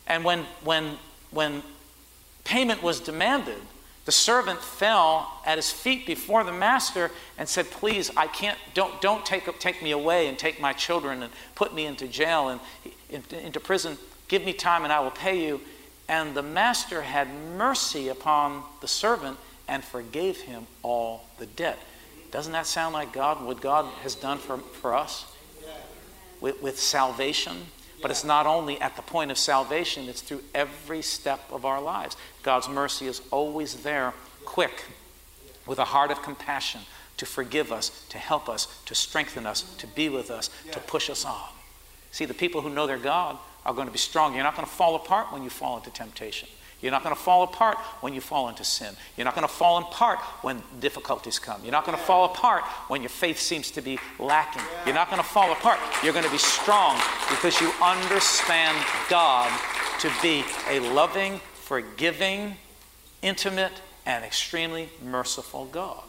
And 0.07 0.25
when, 0.25 0.47
when, 0.65 0.99
when 1.31 1.63
payment 2.50 2.83
was 2.83 2.99
demanded, 2.99 3.62
the 4.07 4.12
servant 4.12 4.61
fell 4.61 5.40
at 5.47 5.57
his 5.57 5.71
feet 5.71 6.04
before 6.04 6.42
the 6.42 6.50
master 6.50 7.12
and 7.38 7.49
said, 7.49 7.71
Please, 7.71 8.11
I 8.16 8.26
can't, 8.26 8.59
don't, 8.75 9.00
don't 9.00 9.25
take, 9.25 9.47
take 9.61 9.80
me 9.85 9.92
away 9.92 10.26
and 10.26 10.37
take 10.37 10.61
my 10.61 10.73
children 10.73 11.23
and 11.23 11.33
put 11.54 11.73
me 11.73 11.87
into 11.87 12.09
jail 12.09 12.49
and 12.49 12.61
into 13.30 13.61
prison. 13.61 13.97
Give 14.26 14.45
me 14.45 14.52
time 14.52 14.83
and 14.83 14.92
I 14.92 14.99
will 14.99 15.12
pay 15.12 15.47
you. 15.47 15.61
And 16.09 16.35
the 16.35 16.42
master 16.42 17.02
had 17.02 17.28
mercy 17.57 18.09
upon 18.09 18.64
the 18.80 18.88
servant 18.88 19.38
and 19.69 19.85
forgave 19.85 20.40
him 20.40 20.66
all 20.83 21.26
the 21.38 21.47
debt. 21.47 21.78
Doesn't 22.33 22.52
that 22.52 22.66
sound 22.66 22.95
like 22.95 23.12
God, 23.12 23.45
what 23.45 23.61
God 23.61 23.85
has 24.02 24.16
done 24.16 24.38
for, 24.38 24.59
for 24.59 24.97
us 24.97 25.25
with, 26.40 26.61
with 26.61 26.80
salvation? 26.80 27.59
But 28.02 28.11
it's 28.11 28.25
not 28.25 28.47
only 28.47 28.80
at 28.80 28.97
the 28.97 29.02
point 29.02 29.30
of 29.30 29.38
salvation, 29.38 30.09
it's 30.09 30.23
through 30.23 30.42
every 30.54 31.02
step 31.02 31.40
of 31.52 31.64
our 31.64 31.80
lives. 31.80 32.16
God's 32.42 32.69
mercy 32.69 33.07
is 33.07 33.21
always 33.30 33.83
there, 33.83 34.14
quick, 34.45 34.85
with 35.66 35.78
a 35.78 35.85
heart 35.85 36.11
of 36.11 36.23
compassion 36.23 36.80
to 37.19 37.26
forgive 37.26 37.71
us, 37.71 38.07
to 38.09 38.19
help 38.19 38.49
us, 38.49 38.66
to 38.87 38.95
strengthen 38.95 39.45
us, 39.47 39.62
to 39.76 39.87
be 39.87 40.09
with 40.09 40.30
us, 40.30 40.49
to 40.73 40.80
push 40.80 41.11
us 41.11 41.25
on. 41.25 41.49
See, 42.11 42.25
the 42.25 42.35
people 42.35 42.62
who 42.62 42.71
know 42.71 42.87
their 42.87 42.99
God 42.99 43.37
are 43.66 43.75
going 43.75 43.87
to 43.87 43.92
be 43.92 43.99
strong. 43.99 44.35
You're 44.35 44.42
not 44.42 44.57
going 44.57 44.66
to 44.66 44.73
fall 44.73 44.97
apart 44.97 45.33
when 45.33 45.42
you 45.42 45.50
fall 45.50 45.76
into 45.76 45.90
temptation. 45.90 46.49
You're 46.81 46.93
not 46.93 47.03
going 47.03 47.15
to 47.15 47.21
fall 47.21 47.43
apart 47.43 47.77
when 48.01 48.15
you 48.15 48.21
fall 48.21 48.49
into 48.49 48.65
sin. 48.65 48.95
You're 49.17 49.27
not 49.27 49.35
going 49.35 49.47
to 49.47 49.53
fall 49.53 49.79
apart 49.79 50.19
when 50.43 50.63
difficulties 50.81 51.39
come. 51.39 51.63
You're 51.63 51.73
not 51.73 51.85
going 51.85 51.97
to 51.97 52.03
fall 52.03 52.25
apart 52.25 52.65
when 52.89 53.03
your 53.03 53.11
faith 53.11 53.39
seems 53.39 53.71
to 53.73 53.83
be 53.83 53.99
lacking. 54.19 54.63
You're 54.87 54.95
not 54.95 55.11
going 55.11 55.23
to 55.23 55.29
fall 55.29 55.53
apart. 55.53 55.79
You're 56.03 56.15
going 56.15 56.25
to 56.25 56.31
be 56.31 56.39
strong 56.39 56.97
because 57.29 57.61
you 57.61 57.71
understand 57.83 58.77
God 59.11 59.51
to 60.01 60.11
be 60.23 60.45
a 60.69 60.81
loving, 60.81 61.41
forgiving, 61.55 62.57
intimate, 63.21 63.73
and 64.07 64.25
extremely 64.25 64.89
merciful 65.05 65.67
God. 65.67 66.03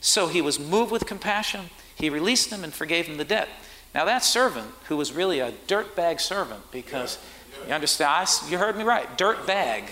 So 0.00 0.28
he 0.28 0.40
was 0.40 0.58
moved 0.58 0.92
with 0.92 1.06
compassion. 1.06 1.70
He 1.96 2.10
released 2.10 2.50
him 2.50 2.64
and 2.64 2.72
forgave 2.72 3.06
him 3.06 3.16
the 3.16 3.24
debt. 3.24 3.48
Now, 3.94 4.04
that 4.06 4.24
servant, 4.24 4.72
who 4.88 4.96
was 4.96 5.12
really 5.12 5.40
a 5.40 5.52
dirtbag 5.66 6.20
servant 6.20 6.70
because 6.70 7.18
you 7.66 7.72
understand? 7.72 8.10
I, 8.10 8.50
you 8.50 8.58
heard 8.58 8.76
me 8.76 8.84
right. 8.84 9.16
Dirt 9.16 9.46
bag. 9.46 9.84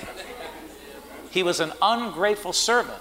He 1.30 1.42
was 1.42 1.60
an 1.60 1.72
ungrateful 1.80 2.52
servant. 2.52 2.98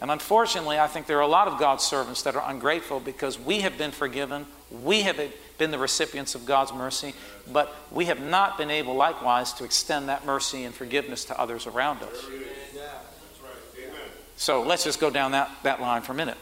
And 0.00 0.10
unfortunately, 0.10 0.78
I 0.78 0.86
think 0.86 1.06
there 1.06 1.18
are 1.18 1.22
a 1.22 1.26
lot 1.26 1.48
of 1.48 1.58
God's 1.58 1.84
servants 1.84 2.22
that 2.22 2.36
are 2.36 2.50
ungrateful 2.50 3.00
because 3.00 3.38
we 3.38 3.60
have 3.60 3.76
been 3.76 3.90
forgiven. 3.90 4.46
We 4.70 5.02
have 5.02 5.20
been 5.56 5.70
the 5.70 5.78
recipients 5.78 6.34
of 6.34 6.46
God's 6.46 6.72
mercy, 6.72 7.14
but 7.52 7.74
we 7.90 8.04
have 8.04 8.20
not 8.20 8.58
been 8.58 8.70
able 8.70 8.94
likewise 8.94 9.52
to 9.54 9.64
extend 9.64 10.08
that 10.08 10.24
mercy 10.24 10.64
and 10.64 10.74
forgiveness 10.74 11.24
to 11.26 11.40
others 11.40 11.66
around 11.66 12.02
us. 12.02 12.26
So 14.36 14.62
let's 14.62 14.84
just 14.84 15.00
go 15.00 15.10
down 15.10 15.32
that, 15.32 15.50
that 15.64 15.80
line 15.80 16.02
for 16.02 16.12
a 16.12 16.14
minute. 16.14 16.36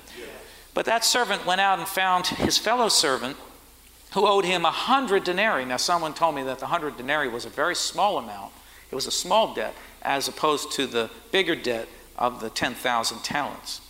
But 0.75 0.85
that 0.85 1.03
servant 1.03 1.47
went 1.47 1.63
out 1.63 1.79
and 1.79 1.89
found 1.89 2.27
his 2.27 2.59
fellow 2.59 2.91
servant 2.91 3.39
who 4.13 4.27
owed 4.27 4.45
him 4.45 4.65
a 4.65 4.71
hundred 4.71 5.25
denarii. 5.25 5.65
Now, 5.65 5.77
someone 5.77 6.15
told 6.15 6.35
me 6.35 6.43
that 6.45 6.59
the 6.59 6.67
hundred 6.67 6.97
denarii 6.97 7.29
was 7.29 7.45
a 7.45 7.51
very 7.51 7.75
small 7.75 8.19
amount. 8.19 8.53
It 8.91 8.95
was 8.95 9.07
a 9.07 9.13
small 9.13 9.55
debt 9.55 9.75
as 10.03 10.29
opposed 10.29 10.73
to 10.73 10.87
the 10.87 11.11
bigger 11.33 11.57
debt 11.57 11.89
of 12.17 12.41
the 12.41 12.49
10,000 12.49 13.19
talents. 13.23 13.81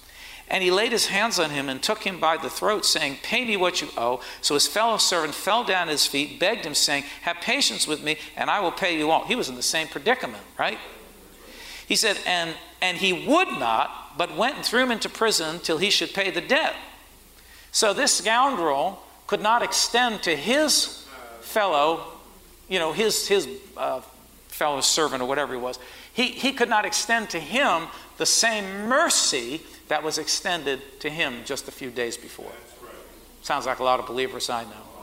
And 0.49 0.63
he 0.63 0.71
laid 0.71 0.93
his 0.93 1.07
hands 1.07 1.39
on 1.39 1.51
him 1.51 1.69
and 1.69 1.83
took 1.83 2.05
him 2.05 2.21
by 2.21 2.37
the 2.37 2.49
throat, 2.49 2.85
saying, 2.85 3.19
Pay 3.23 3.45
me 3.45 3.57
what 3.57 3.81
you 3.81 3.89
owe. 3.97 4.21
So 4.41 4.55
his 4.55 4.69
fellow 4.69 4.97
servant 4.97 5.35
fell 5.35 5.65
down 5.65 5.89
at 5.89 5.93
his 5.93 6.07
feet, 6.07 6.39
begged 6.39 6.65
him, 6.65 6.75
saying, 6.75 7.05
Have 7.23 7.37
patience 7.41 7.89
with 7.89 8.03
me, 8.03 8.17
and 8.37 8.49
I 8.49 8.61
will 8.61 8.71
pay 8.71 8.97
you 8.97 9.11
all. 9.11 9.25
He 9.25 9.35
was 9.35 9.49
in 9.49 9.57
the 9.57 9.63
same 9.63 9.89
predicament, 9.89 10.45
right? 10.57 10.79
He 11.87 11.97
said, 11.97 12.19
And, 12.27 12.55
and 12.81 12.97
he 12.97 13.27
would 13.27 13.49
not, 13.49 14.17
but 14.17 14.37
went 14.37 14.57
and 14.57 14.65
threw 14.65 14.83
him 14.83 14.93
into 14.93 15.09
prison 15.09 15.59
till 15.59 15.79
he 15.79 15.91
should 15.91 16.15
pay 16.15 16.31
the 16.31 16.41
debt. 16.41 16.75
So 17.73 17.93
this 17.93 18.13
scoundrel 18.13 19.03
could 19.27 19.41
not 19.41 19.63
extend 19.63 20.23
to 20.23 20.37
his 20.37 21.07
fellow, 21.41 22.05
you 22.69 22.79
know, 22.79 22.93
his, 22.93 23.29
his 23.29 23.49
uh, 23.77 24.01
fellow 24.49 24.81
servant 24.81 25.23
or 25.23 25.27
whatever 25.27 25.55
he 25.55 25.61
was, 25.61 25.79
he, 26.13 26.25
he 26.25 26.53
could 26.53 26.69
not 26.69 26.85
extend 26.85 27.31
to 27.31 27.41
him 27.41 27.89
the 28.19 28.27
same 28.27 28.89
mercy 28.89 29.61
that 29.89 30.03
was 30.03 30.19
extended 30.19 30.81
to 31.01 31.11
him 31.11 31.43
just 31.45 31.69
a 31.69 31.71
few 31.71 31.91
days 31.91 32.17
before. 32.17 32.53
Sounds 33.43 33.67
like 33.67 33.79
a 33.79 33.85
lot 33.85 34.01
of 34.01 34.07
believers 34.07 34.51
I 34.51 34.65
know. 34.65 34.96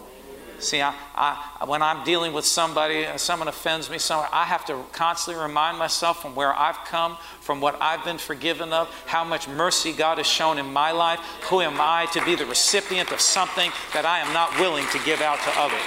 See, 0.64 0.82
I, 0.82 0.96
I, 1.14 1.66
when 1.66 1.82
I'm 1.82 2.04
dealing 2.04 2.34
with 2.34 2.46
somebody, 2.46 3.06
uh, 3.06 3.18
someone 3.18 3.48
offends 3.48 3.90
me 3.90 3.98
somewhere, 3.98 4.30
I 4.32 4.46
have 4.46 4.66
to 4.66 4.82
constantly 4.94 5.42
remind 5.42 5.78
myself 5.78 6.22
from 6.22 6.36
where 6.36 6.54
I've 6.54 6.78
come, 6.86 7.18
from 7.42 7.60
what 7.60 7.78
I've 7.82 8.04
been 8.06 8.18
forgiven 8.18 8.72
of, 8.72 8.90
how 9.06 9.24
much 9.24 9.48
mercy 9.48 9.92
God 9.92 10.18
has 10.18 10.28
shown 10.28 10.58
in 10.58 10.72
my 10.72 10.92
life. 10.92 11.20
Who 11.50 11.62
am 11.62 11.76
I 11.80 12.08
to 12.14 12.24
be 12.24 12.36
the 12.36 12.46
recipient 12.46 13.12
of 13.12 13.20
something 13.20 13.72
that 13.94 14.06
I 14.06 14.20
am 14.20 14.34
not 14.34 14.58
willing 14.60 14.86
to 14.92 15.00
give 15.06 15.22
out 15.22 15.40
to 15.40 15.52
others? 15.60 15.82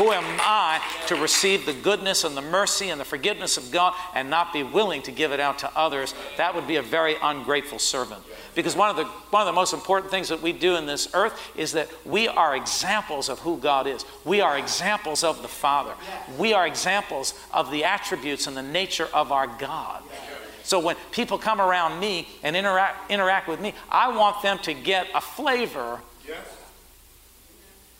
Who 0.00 0.12
am 0.12 0.24
I 0.40 0.80
to 1.08 1.16
receive 1.16 1.66
the 1.66 1.74
goodness 1.74 2.24
and 2.24 2.34
the 2.34 2.40
mercy 2.40 2.88
and 2.88 2.98
the 2.98 3.04
forgiveness 3.04 3.58
of 3.58 3.70
God 3.70 3.94
and 4.14 4.30
not 4.30 4.50
be 4.50 4.62
willing 4.62 5.02
to 5.02 5.12
give 5.12 5.30
it 5.30 5.40
out 5.40 5.58
to 5.58 5.70
others? 5.76 6.14
That 6.38 6.54
would 6.54 6.66
be 6.66 6.76
a 6.76 6.82
very 6.82 7.16
ungrateful 7.22 7.78
servant. 7.78 8.22
Because 8.54 8.74
one 8.76 8.90
of 8.90 8.96
the, 8.96 9.04
one 9.04 9.42
of 9.42 9.46
the 9.46 9.52
most 9.52 9.72
important 9.72 10.10
things 10.10 10.28
that 10.28 10.42
we 10.42 10.52
do 10.52 10.76
in 10.76 10.86
this 10.86 11.08
earth 11.14 11.40
is 11.56 11.72
that 11.72 11.88
we 12.04 12.28
are 12.28 12.56
examples 12.56 13.28
of 13.28 13.38
who 13.40 13.58
God 13.58 13.86
is. 13.86 14.04
We 14.24 14.40
are 14.40 14.58
examples 14.58 15.24
of 15.24 15.42
the 15.42 15.48
Father. 15.48 15.92
We 16.38 16.52
are 16.52 16.66
examples 16.66 17.34
of 17.52 17.70
the 17.70 17.84
attributes 17.84 18.46
and 18.46 18.56
the 18.56 18.62
nature 18.62 19.08
of 19.14 19.32
our 19.32 19.46
God. 19.46 20.02
So 20.62 20.78
when 20.78 20.96
people 21.10 21.38
come 21.38 21.60
around 21.60 22.00
me 22.00 22.28
and 22.42 22.54
interact, 22.54 23.10
interact 23.10 23.48
with 23.48 23.60
me, 23.60 23.74
I 23.90 24.16
want 24.16 24.42
them 24.42 24.58
to 24.58 24.74
get 24.74 25.08
a 25.14 25.20
flavor 25.20 26.00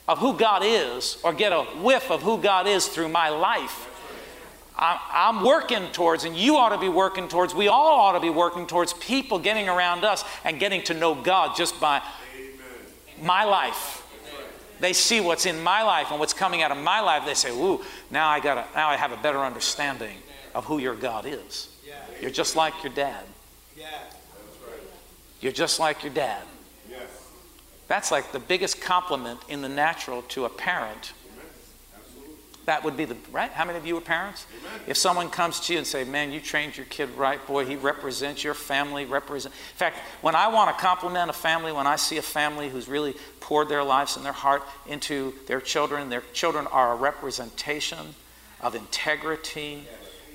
of 0.07 0.19
who 0.19 0.37
God 0.37 0.63
is 0.65 1.19
or 1.23 1.33
get 1.33 1.53
a 1.53 1.63
whiff 1.63 2.11
of 2.11 2.23
who 2.23 2.39
God 2.39 2.67
is 2.67 2.87
through 2.89 3.09
my 3.09 3.29
life. 3.29 3.87
I'm 4.81 5.45
working 5.45 5.89
towards, 5.93 6.25
and 6.25 6.35
you 6.35 6.57
ought 6.57 6.71
to 6.71 6.79
be 6.79 6.89
working 6.89 7.29
towards, 7.29 7.55
we 7.55 7.69
all 7.69 8.01
ought 8.01 8.13
to 8.13 8.21
be 8.21 8.31
working 8.31 8.67
towards 8.67 8.95
people 8.95 9.39
getting 9.39 9.69
around 9.69 10.05
us 10.05 10.25
and 10.43 10.59
getting 10.59 10.83
to 10.85 10.95
know 10.95 11.15
God 11.15 11.55
just 11.55 11.79
by 11.79 12.03
my 13.23 13.45
life. 13.45 13.99
They 14.81 14.95
see 14.95 15.21
what's 15.21 15.45
in 15.45 15.63
my 15.63 15.83
life 15.83 16.11
and 16.11 16.19
what's 16.19 16.33
coming 16.33 16.63
out 16.63 16.71
of 16.71 16.79
my 16.79 17.01
life. 17.01 17.27
They 17.27 17.35
say, 17.35 17.51
"Ooh, 17.51 17.85
now 18.11 18.29
I 18.29 18.41
got 18.41 18.75
now 18.75 18.89
I 18.89 18.97
have 18.97 19.13
a 19.13 19.19
better 19.19 19.41
understanding 19.41 20.17
of 20.55 20.65
who 20.65 20.79
your 20.79 20.95
God 20.95 21.27
is. 21.27 21.69
You're 22.23 22.31
just 22.31 22.57
like 22.57 22.83
your 22.83 22.93
dad. 22.93 23.25
You're 25.41 25.53
just 25.53 25.79
like 25.79 26.03
your 26.03 26.13
dad. 26.13 26.43
That's 27.89 28.11
like 28.11 28.33
the 28.33 28.39
biggest 28.39 28.81
compliment 28.81 29.41
in 29.49 29.63
the 29.63 29.69
natural 29.69 30.23
to 30.23 30.45
a 30.45 30.49
parent. 30.49 31.13
That 32.71 32.85
would 32.85 32.97
be 32.97 33.05
the 33.05 33.17
right. 33.33 33.51
How 33.51 33.65
many 33.65 33.79
of 33.79 33.85
you 33.85 33.97
are 33.97 34.01
parents? 34.01 34.47
Amen. 34.61 34.81
If 34.87 34.97
someone 34.97 35.29
comes 35.29 35.59
to 35.59 35.73
you 35.73 35.79
and 35.79 35.87
say, 35.87 36.05
"Man, 36.05 36.31
you 36.31 36.41
trained 36.41 36.77
your 36.77 36.87
kid 36.87 37.11
right, 37.17 37.45
boy. 37.45 37.67
He 37.67 37.75
represents 37.75 38.45
your 38.45 38.55
family." 38.55 39.07
Represent. 39.07 39.53
In 39.53 39.77
fact, 39.77 39.99
when 40.21 40.37
I 40.37 40.47
want 40.47 40.71
to 40.71 40.81
compliment 40.81 41.29
a 41.31 41.33
family, 41.33 41.73
when 41.73 41.89
I 41.89 41.97
see 41.97 42.17
a 42.17 42.23
family 42.23 42.69
who's 42.69 42.87
really 42.87 43.17
poured 43.41 43.69
their 43.69 43.83
lives 43.83 44.17
and 44.17 44.25
their 44.25 44.33
heart 44.33 44.63
into 44.87 45.35
their 45.49 45.61
children, 45.61 46.11
their 46.11 46.23
children 46.33 46.69
are 46.69 46.93
a 46.93 46.95
representation 46.95 48.15
of 48.61 48.77
integrity, 48.77 49.89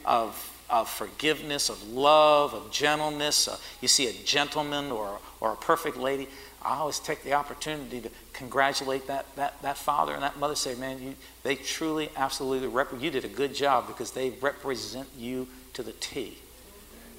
of 0.04 0.52
of 0.70 0.90
forgiveness, 0.90 1.70
of 1.70 1.88
love, 1.88 2.54
of 2.54 2.70
gentleness. 2.70 3.48
Uh, 3.48 3.58
you 3.82 3.88
see 3.88 4.08
a 4.08 4.14
gentleman 4.26 4.92
or, 4.92 5.20
or 5.40 5.54
a 5.54 5.56
perfect 5.56 5.96
lady. 5.96 6.28
I 6.66 6.78
always 6.78 6.98
take 6.98 7.24
the 7.24 7.34
opportunity 7.34 8.02
to 8.02 8.10
congratulate 8.34 9.06
that, 9.06 9.28
that, 9.36 9.62
that 9.62 9.78
father 9.78 10.14
and 10.14 10.24
that 10.24 10.40
mother. 10.40 10.56
Say, 10.56 10.74
man, 10.74 11.02
you, 11.02 11.16
they 11.44 11.56
truly, 11.56 12.10
absolutely, 12.16 12.68
rep- 12.68 13.00
you 13.00 13.12
did 13.12 13.24
a 13.24 13.30
good 13.30 13.54
job 13.54 13.86
because 13.86 14.12
they 14.12 14.32
represent 14.42 15.08
you 15.16 15.48
to 15.74 15.84
the 15.84 15.92
T. 15.92 16.40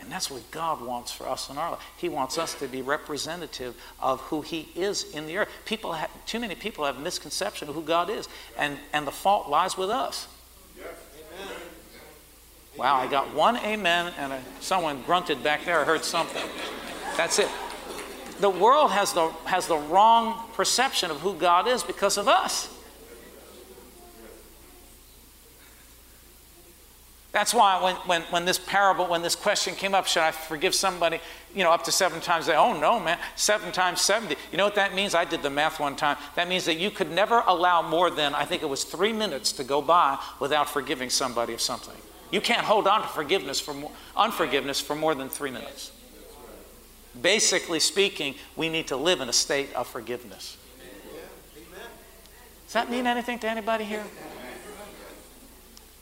And 0.00 0.10
that's 0.10 0.30
what 0.30 0.50
God 0.50 0.84
wants 0.84 1.12
for 1.12 1.28
us 1.28 1.48
in 1.48 1.58
our 1.58 1.72
life. 1.72 1.80
He 1.96 2.08
wants 2.08 2.38
us 2.38 2.54
to 2.54 2.66
be 2.66 2.82
representative 2.82 3.76
of 4.00 4.20
who 4.22 4.42
He 4.42 4.68
is 4.74 5.04
in 5.14 5.26
the 5.26 5.38
earth. 5.38 5.48
People 5.64 5.92
have, 5.92 6.10
too 6.26 6.40
many 6.40 6.56
people 6.56 6.84
have 6.84 6.98
misconception 6.98 7.68
of 7.68 7.76
who 7.76 7.82
God 7.82 8.10
is, 8.10 8.28
and, 8.58 8.76
and 8.92 9.06
the 9.06 9.12
fault 9.12 9.48
lies 9.48 9.76
with 9.76 9.90
us. 9.90 10.26
Wow, 12.76 12.96
I 12.96 13.06
got 13.06 13.32
one 13.32 13.56
amen, 13.58 14.12
and 14.18 14.32
a, 14.32 14.42
someone 14.60 15.02
grunted 15.02 15.42
back 15.42 15.64
there. 15.64 15.80
I 15.80 15.84
heard 15.84 16.04
something. 16.04 16.42
That's 17.16 17.38
it 17.38 17.48
the 18.40 18.50
world 18.50 18.90
has 18.90 19.12
the, 19.12 19.28
has 19.44 19.66
the 19.66 19.76
wrong 19.76 20.42
perception 20.54 21.10
of 21.10 21.20
who 21.20 21.34
God 21.34 21.66
is 21.66 21.82
because 21.82 22.18
of 22.18 22.28
us. 22.28 22.72
That's 27.36 27.52
why 27.52 27.82
when, 27.82 27.96
when, 27.96 28.22
when 28.30 28.44
this 28.46 28.58
parable, 28.58 29.08
when 29.08 29.20
this 29.20 29.34
question 29.34 29.74
came 29.74 29.94
up, 29.94 30.06
should 30.06 30.22
I 30.22 30.30
forgive 30.30 30.74
somebody, 30.74 31.20
you 31.54 31.64
know, 31.64 31.70
up 31.70 31.84
to 31.84 31.92
seven 31.92 32.22
times? 32.22 32.46
They, 32.46 32.56
oh 32.56 32.80
no, 32.80 32.98
man, 32.98 33.18
seven 33.34 33.72
times 33.72 34.00
70. 34.00 34.36
You 34.50 34.56
know 34.56 34.64
what 34.64 34.76
that 34.76 34.94
means? 34.94 35.14
I 35.14 35.26
did 35.26 35.42
the 35.42 35.50
math 35.50 35.78
one 35.78 35.96
time. 35.96 36.16
That 36.36 36.48
means 36.48 36.64
that 36.64 36.78
you 36.78 36.90
could 36.90 37.10
never 37.10 37.42
allow 37.46 37.82
more 37.82 38.08
than, 38.08 38.34
I 38.34 38.46
think 38.46 38.62
it 38.62 38.68
was 38.70 38.84
three 38.84 39.12
minutes 39.12 39.52
to 39.52 39.64
go 39.64 39.82
by 39.82 40.18
without 40.40 40.70
forgiving 40.70 41.10
somebody 41.10 41.52
of 41.52 41.60
something. 41.60 41.94
You 42.30 42.40
can't 42.40 42.64
hold 42.64 42.86
on 42.86 43.02
to 43.02 43.08
forgiveness 43.08 43.60
for 43.60 43.74
more, 43.74 43.92
unforgiveness 44.16 44.80
for 44.80 44.96
more 44.96 45.14
than 45.14 45.28
three 45.28 45.50
minutes. 45.50 45.92
Basically 47.22 47.80
speaking, 47.80 48.34
we 48.56 48.68
need 48.68 48.88
to 48.88 48.96
live 48.96 49.20
in 49.20 49.28
a 49.28 49.32
state 49.32 49.72
of 49.74 49.86
forgiveness. 49.86 50.56
Does 52.66 52.72
that 52.72 52.90
mean 52.90 53.06
anything 53.06 53.38
to 53.40 53.48
anybody 53.48 53.84
here? 53.84 54.04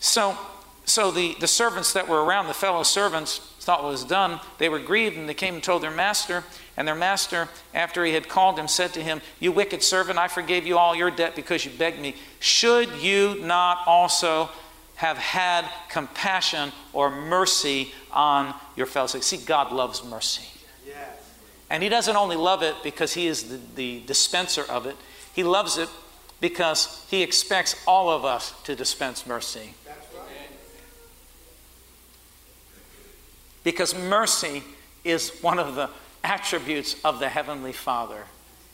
So, 0.00 0.36
so 0.84 1.10
the, 1.10 1.36
the 1.40 1.46
servants 1.46 1.92
that 1.92 2.08
were 2.08 2.24
around, 2.24 2.46
the 2.46 2.54
fellow 2.54 2.82
servants, 2.82 3.38
thought 3.60 3.82
what 3.82 3.90
was 3.90 4.04
done. 4.04 4.40
They 4.58 4.68
were 4.68 4.78
grieved 4.78 5.16
and 5.16 5.28
they 5.28 5.34
came 5.34 5.54
and 5.54 5.62
told 5.62 5.82
their 5.82 5.90
master. 5.90 6.44
And 6.76 6.86
their 6.86 6.94
master, 6.94 7.48
after 7.72 8.04
he 8.04 8.12
had 8.12 8.28
called 8.28 8.58
him, 8.58 8.68
said 8.68 8.92
to 8.94 9.02
him, 9.02 9.20
You 9.40 9.52
wicked 9.52 9.82
servant, 9.82 10.18
I 10.18 10.28
forgave 10.28 10.66
you 10.66 10.76
all 10.76 10.94
your 10.94 11.10
debt 11.10 11.36
because 11.36 11.64
you 11.64 11.70
begged 11.70 12.00
me. 12.00 12.16
Should 12.40 12.90
you 13.00 13.36
not 13.40 13.78
also 13.86 14.50
have 14.96 15.16
had 15.16 15.68
compassion 15.88 16.72
or 16.92 17.10
mercy 17.10 17.92
on 18.10 18.54
your 18.76 18.86
fellow? 18.86 19.06
See, 19.06 19.38
God 19.38 19.72
loves 19.72 20.04
mercy. 20.04 20.44
And 21.70 21.82
He 21.82 21.88
doesn't 21.88 22.16
only 22.16 22.36
love 22.36 22.62
it 22.62 22.74
because 22.82 23.14
He 23.14 23.26
is 23.26 23.44
the, 23.44 23.60
the 23.74 24.00
dispenser 24.06 24.64
of 24.68 24.86
it, 24.86 24.96
He 25.34 25.44
loves 25.44 25.78
it 25.78 25.88
because 26.40 27.04
He 27.10 27.22
expects 27.22 27.76
all 27.86 28.10
of 28.10 28.24
us 28.24 28.52
to 28.64 28.74
dispense 28.74 29.26
mercy. 29.26 29.74
Because 33.62 33.94
mercy 33.94 34.62
is 35.04 35.30
one 35.40 35.58
of 35.58 35.74
the 35.74 35.88
attributes 36.22 36.96
of 37.04 37.18
the 37.18 37.28
Heavenly 37.28 37.72
Father. 37.72 38.24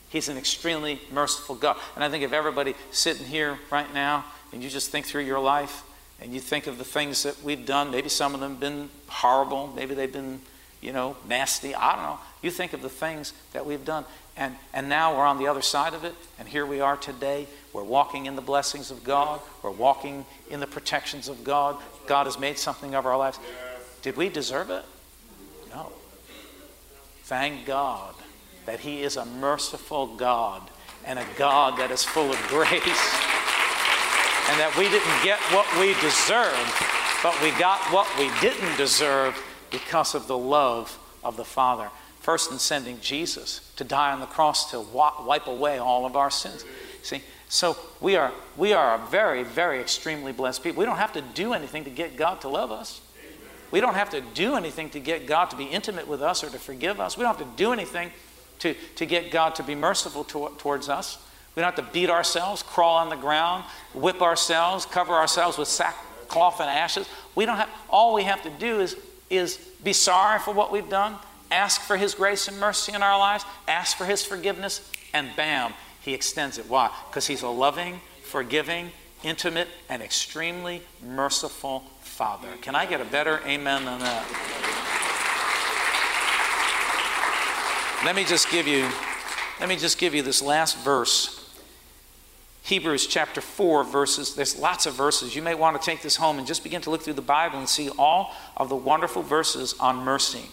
He's 0.09 0.27
an 0.27 0.37
extremely 0.37 0.99
merciful 1.11 1.55
God. 1.55 1.77
And 1.95 2.03
I 2.03 2.09
think 2.09 2.23
if 2.23 2.33
everybody 2.33 2.75
sitting 2.91 3.25
here 3.25 3.57
right 3.71 3.91
now 3.93 4.25
and 4.51 4.61
you 4.61 4.69
just 4.69 4.91
think 4.91 5.05
through 5.05 5.23
your 5.23 5.39
life 5.39 5.83
and 6.19 6.33
you 6.33 6.41
think 6.41 6.67
of 6.67 6.77
the 6.77 6.83
things 6.83 7.23
that 7.23 7.41
we've 7.43 7.65
done, 7.65 7.91
maybe 7.91 8.09
some 8.09 8.33
of 8.33 8.41
them 8.41 8.51
have 8.51 8.59
been 8.59 8.89
horrible, 9.07 9.67
maybe 9.73 9.95
they've 9.95 10.11
been, 10.11 10.41
you 10.81 10.91
know, 10.91 11.15
nasty, 11.27 11.73
I 11.75 11.95
don't 11.95 12.03
know. 12.03 12.19
You 12.41 12.49
think 12.49 12.73
of 12.73 12.81
the 12.81 12.89
things 12.89 13.33
that 13.53 13.65
we've 13.65 13.85
done. 13.85 14.05
And, 14.35 14.55
and 14.73 14.89
now 14.89 15.15
we're 15.15 15.25
on 15.25 15.37
the 15.37 15.47
other 15.47 15.61
side 15.61 15.93
of 15.93 16.03
it, 16.03 16.15
and 16.39 16.47
here 16.47 16.65
we 16.65 16.79
are 16.79 16.97
today. 16.97 17.47
We're 17.73 17.83
walking 17.83 18.25
in 18.25 18.35
the 18.35 18.41
blessings 18.41 18.89
of 18.89 19.03
God, 19.03 19.39
we're 19.61 19.71
walking 19.71 20.25
in 20.49 20.59
the 20.59 20.67
protections 20.67 21.27
of 21.27 21.43
God. 21.43 21.77
God 22.07 22.25
has 22.25 22.39
made 22.39 22.57
something 22.57 22.95
of 22.95 23.05
our 23.05 23.17
lives. 23.17 23.39
Did 24.01 24.17
we 24.17 24.29
deserve 24.29 24.69
it? 24.69 24.83
No. 25.69 25.91
Thank 27.23 27.65
God 27.65 28.15
that 28.65 28.79
He 28.79 29.03
is 29.03 29.17
a 29.17 29.25
merciful 29.25 30.15
God 30.15 30.69
and 31.05 31.19
a 31.19 31.25
God 31.37 31.77
that 31.79 31.91
is 31.91 32.03
full 32.03 32.29
of 32.29 32.37
grace. 32.47 32.71
And 34.49 34.59
that 34.59 34.73
we 34.77 34.89
didn't 34.89 35.23
get 35.23 35.39
what 35.53 35.69
we 35.79 35.93
deserved, 36.01 36.75
but 37.23 37.39
we 37.41 37.51
got 37.59 37.79
what 37.93 38.09
we 38.17 38.27
didn't 38.41 38.75
deserve 38.75 39.37
because 39.71 40.13
of 40.13 40.27
the 40.27 40.37
love 40.37 40.99
of 41.23 41.37
the 41.37 41.45
Father. 41.45 41.89
First 42.19 42.51
in 42.51 42.59
sending 42.59 42.99
Jesus 42.99 43.71
to 43.77 43.83
die 43.83 44.11
on 44.11 44.19
the 44.19 44.27
cross 44.27 44.69
to 44.71 44.79
wipe 44.79 45.47
away 45.47 45.79
all 45.79 46.05
of 46.05 46.15
our 46.15 46.29
sins. 46.29 46.63
See, 47.01 47.23
so 47.49 47.75
we 47.99 48.15
are 48.15 48.31
we 48.57 48.73
are 48.73 48.95
a 48.95 49.07
very 49.07 49.43
very 49.43 49.79
extremely 49.79 50.31
blessed 50.31 50.63
people. 50.63 50.79
We 50.79 50.85
don't 50.85 50.97
have 50.97 51.13
to 51.13 51.21
do 51.21 51.53
anything 51.53 51.83
to 51.85 51.89
get 51.89 52.15
God 52.15 52.41
to 52.41 52.47
love 52.47 52.71
us. 52.71 53.01
We 53.71 53.79
don't 53.79 53.95
have 53.95 54.09
to 54.11 54.21
do 54.21 54.55
anything 54.55 54.89
to 54.91 54.99
get 54.99 55.25
God 55.25 55.49
to 55.49 55.55
be 55.55 55.63
intimate 55.63 56.07
with 56.07 56.21
us 56.21 56.43
or 56.43 56.49
to 56.49 56.59
forgive 56.59 56.99
us. 56.99 57.17
We 57.17 57.23
don't 57.23 57.35
have 57.35 57.47
to 57.47 57.55
do 57.55 57.71
anything 57.71 58.11
to, 58.59 58.75
to 58.95 59.05
get 59.05 59.31
God 59.31 59.55
to 59.55 59.63
be 59.63 59.75
merciful 59.75 60.23
to, 60.25 60.51
towards 60.57 60.89
us. 60.89 61.17
We 61.55 61.61
don't 61.61 61.75
have 61.75 61.85
to 61.85 61.91
beat 61.91 62.09
ourselves, 62.09 62.63
crawl 62.63 62.97
on 62.97 63.09
the 63.09 63.15
ground, 63.15 63.63
whip 63.93 64.21
ourselves, 64.21 64.85
cover 64.85 65.13
ourselves 65.13 65.57
with 65.57 65.67
sackcloth 65.67 66.59
and 66.59 66.69
ashes. 66.69 67.07
We 67.33 67.45
don't 67.45 67.57
have 67.57 67.69
all 67.89 68.13
we 68.13 68.23
have 68.23 68.43
to 68.43 68.49
do 68.49 68.81
is 68.81 68.95
is 69.31 69.57
be 69.83 69.93
sorry 69.93 70.39
for 70.39 70.53
what 70.53 70.71
we've 70.71 70.89
done 70.89 71.15
ask 71.51 71.81
for 71.81 71.97
His 71.97 72.15
grace 72.15 72.47
and 72.47 72.59
mercy 72.59 72.93
in 72.93 73.03
our 73.03 73.19
lives, 73.19 73.43
ask 73.67 73.97
for 73.97 74.05
His 74.05 74.23
forgiveness, 74.23 74.89
and 75.13 75.29
bam, 75.35 75.73
He 76.01 76.13
extends 76.13 76.57
it. 76.57 76.67
Why? 76.67 76.89
Because 77.09 77.27
He's 77.27 77.43
a 77.43 77.49
loving, 77.49 77.99
forgiving, 78.23 78.91
intimate, 79.23 79.67
and 79.89 80.01
extremely 80.01 80.81
merciful 81.05 81.83
Father. 82.01 82.47
Can 82.61 82.75
I 82.75 82.85
get 82.85 83.01
a 83.01 83.05
better 83.05 83.41
amen 83.45 83.85
than 83.85 83.99
that? 83.99 84.25
Let 88.05 88.15
me 88.15 88.23
just 88.23 88.49
give 88.49 88.67
you 88.67 88.89
let 89.59 89.69
me 89.69 89.75
just 89.75 89.99
give 89.99 90.15
you 90.15 90.23
this 90.23 90.41
last 90.41 90.75
verse 90.79 91.40
Hebrews 92.63 93.07
chapter 93.07 93.41
4, 93.41 93.83
verses, 93.83 94.35
there's 94.35 94.57
lots 94.57 94.85
of 94.85 94.93
verses. 94.93 95.35
You 95.35 95.41
may 95.41 95.55
want 95.55 95.81
to 95.81 95.85
take 95.85 96.01
this 96.01 96.15
home 96.15 96.37
and 96.37 96.45
just 96.45 96.63
begin 96.63 96.81
to 96.83 96.89
look 96.89 97.01
through 97.01 97.13
the 97.13 97.21
Bible 97.21 97.57
and 97.57 97.67
see 97.67 97.89
all 97.97 98.33
of 98.55 98.69
the 98.69 98.75
wonderful 98.75 99.23
verses 99.23 99.73
on 99.79 99.97
mercy. 99.97 100.45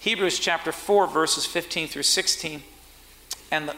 Hebrews 0.00 0.38
chapter 0.38 0.70
4, 0.70 1.08
verses 1.08 1.44
15 1.44 1.88
through 1.88 2.04
16. 2.04 2.62
And 3.50 3.70
the 3.70 3.76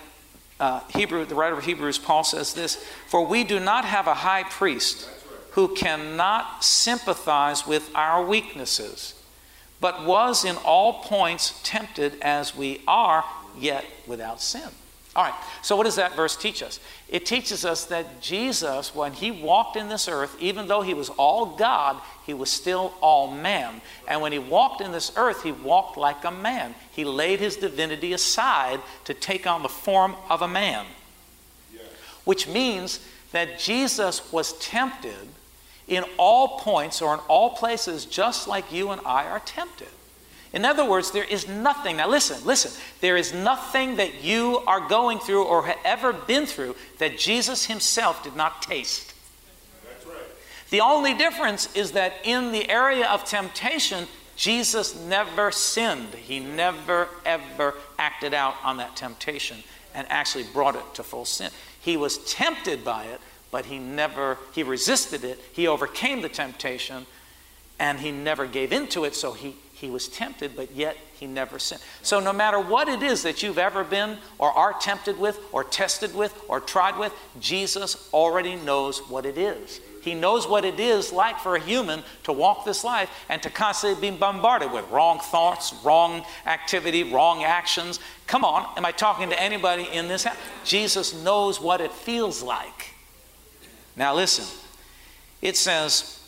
uh, 0.60 0.80
Hebrew, 0.94 1.24
the 1.24 1.34
writer 1.34 1.56
of 1.56 1.64
Hebrews, 1.64 1.96
Paul 1.98 2.22
says 2.22 2.52
this 2.52 2.84
For 3.06 3.24
we 3.24 3.44
do 3.44 3.58
not 3.58 3.86
have 3.86 4.06
a 4.06 4.14
high 4.14 4.42
priest 4.42 5.08
who 5.52 5.74
cannot 5.74 6.62
sympathize 6.62 7.66
with 7.66 7.90
our 7.94 8.24
weaknesses, 8.24 9.14
but 9.80 10.04
was 10.04 10.44
in 10.44 10.56
all 10.58 11.02
points 11.02 11.58
tempted 11.64 12.20
as 12.20 12.54
we 12.54 12.82
are, 12.86 13.24
yet 13.58 13.84
without 14.06 14.40
sin. 14.42 14.68
All 15.16 15.24
right, 15.24 15.34
so 15.60 15.74
what 15.74 15.84
does 15.84 15.96
that 15.96 16.14
verse 16.14 16.36
teach 16.36 16.62
us? 16.62 16.78
It 17.08 17.26
teaches 17.26 17.64
us 17.64 17.86
that 17.86 18.20
Jesus, 18.20 18.94
when 18.94 19.12
he 19.12 19.32
walked 19.32 19.76
in 19.76 19.88
this 19.88 20.06
earth, 20.06 20.36
even 20.38 20.68
though 20.68 20.82
he 20.82 20.94
was 20.94 21.08
all 21.10 21.46
God, 21.46 22.00
he 22.24 22.32
was 22.32 22.48
still 22.48 22.94
all 23.00 23.28
man. 23.28 23.80
And 24.06 24.20
when 24.20 24.30
he 24.30 24.38
walked 24.38 24.80
in 24.80 24.92
this 24.92 25.10
earth, 25.16 25.42
he 25.42 25.50
walked 25.50 25.96
like 25.96 26.24
a 26.24 26.30
man. 26.30 26.76
He 26.92 27.04
laid 27.04 27.40
his 27.40 27.56
divinity 27.56 28.12
aside 28.12 28.80
to 29.04 29.12
take 29.12 29.48
on 29.48 29.64
the 29.64 29.68
form 29.68 30.14
of 30.28 30.42
a 30.42 30.48
man. 30.48 30.86
Which 32.24 32.46
means 32.46 33.00
that 33.32 33.58
Jesus 33.58 34.30
was 34.32 34.52
tempted 34.58 35.28
in 35.88 36.04
all 36.18 36.60
points 36.60 37.02
or 37.02 37.14
in 37.14 37.20
all 37.26 37.50
places, 37.56 38.04
just 38.04 38.46
like 38.46 38.72
you 38.72 38.90
and 38.90 39.00
I 39.04 39.24
are 39.26 39.40
tempted. 39.40 39.88
In 40.52 40.64
other 40.64 40.84
words, 40.84 41.12
there 41.12 41.24
is 41.24 41.46
nothing, 41.46 41.98
now 41.98 42.08
listen, 42.08 42.44
listen, 42.44 42.72
there 43.00 43.16
is 43.16 43.32
nothing 43.32 43.96
that 43.96 44.24
you 44.24 44.58
are 44.66 44.80
going 44.88 45.20
through 45.20 45.44
or 45.44 45.66
have 45.66 45.78
ever 45.84 46.12
been 46.12 46.44
through 46.44 46.74
that 46.98 47.18
Jesus 47.18 47.66
himself 47.66 48.24
did 48.24 48.34
not 48.34 48.60
taste. 48.60 49.14
That's 49.84 50.04
right. 50.06 50.16
The 50.70 50.80
only 50.80 51.14
difference 51.14 51.74
is 51.76 51.92
that 51.92 52.14
in 52.24 52.50
the 52.50 52.68
area 52.68 53.06
of 53.06 53.24
temptation, 53.24 54.08
Jesus 54.34 54.98
never 54.98 55.52
sinned. 55.52 56.14
He 56.14 56.40
never, 56.40 57.08
ever 57.24 57.74
acted 57.98 58.34
out 58.34 58.54
on 58.64 58.78
that 58.78 58.96
temptation 58.96 59.62
and 59.94 60.06
actually 60.10 60.44
brought 60.44 60.74
it 60.74 60.94
to 60.94 61.04
full 61.04 61.26
sin. 61.26 61.50
He 61.80 61.96
was 61.96 62.18
tempted 62.24 62.84
by 62.84 63.04
it, 63.04 63.20
but 63.52 63.66
he 63.66 63.78
never, 63.78 64.38
he 64.52 64.64
resisted 64.64 65.22
it. 65.22 65.38
He 65.52 65.68
overcame 65.68 66.22
the 66.22 66.28
temptation 66.28 67.06
and 67.78 68.00
he 68.00 68.10
never 68.10 68.46
gave 68.46 68.72
into 68.72 69.04
it, 69.04 69.14
so 69.14 69.32
he 69.32 69.56
he 69.80 69.88
was 69.88 70.08
tempted, 70.08 70.54
but 70.54 70.72
yet 70.72 70.94
he 71.18 71.26
never 71.26 71.58
sinned. 71.58 71.80
So, 72.02 72.20
no 72.20 72.34
matter 72.34 72.60
what 72.60 72.86
it 72.86 73.02
is 73.02 73.22
that 73.22 73.42
you've 73.42 73.56
ever 73.56 73.82
been, 73.82 74.18
or 74.38 74.52
are 74.52 74.74
tempted 74.74 75.18
with, 75.18 75.40
or 75.52 75.64
tested 75.64 76.14
with, 76.14 76.38
or 76.48 76.60
tried 76.60 76.98
with, 76.98 77.14
Jesus 77.40 78.10
already 78.12 78.56
knows 78.56 78.98
what 79.08 79.24
it 79.24 79.38
is. 79.38 79.80
He 80.02 80.14
knows 80.14 80.46
what 80.46 80.66
it 80.66 80.78
is 80.78 81.12
like 81.12 81.38
for 81.38 81.56
a 81.56 81.60
human 81.60 82.02
to 82.24 82.32
walk 82.32 82.64
this 82.66 82.84
life 82.84 83.10
and 83.30 83.42
to 83.42 83.50
constantly 83.50 84.10
be 84.10 84.16
bombarded 84.16 84.70
with 84.70 84.88
wrong 84.90 85.18
thoughts, 85.18 85.74
wrong 85.82 86.24
activity, 86.46 87.04
wrong 87.04 87.44
actions. 87.44 88.00
Come 88.26 88.44
on, 88.44 88.66
am 88.76 88.84
I 88.84 88.92
talking 88.92 89.30
to 89.30 89.42
anybody 89.42 89.88
in 89.90 90.08
this 90.08 90.24
house? 90.24 90.36
Jesus 90.64 91.14
knows 91.22 91.60
what 91.60 91.80
it 91.80 91.92
feels 91.92 92.42
like. 92.42 92.94
Now, 93.96 94.14
listen, 94.14 94.44
it 95.42 95.56
says, 95.56 96.19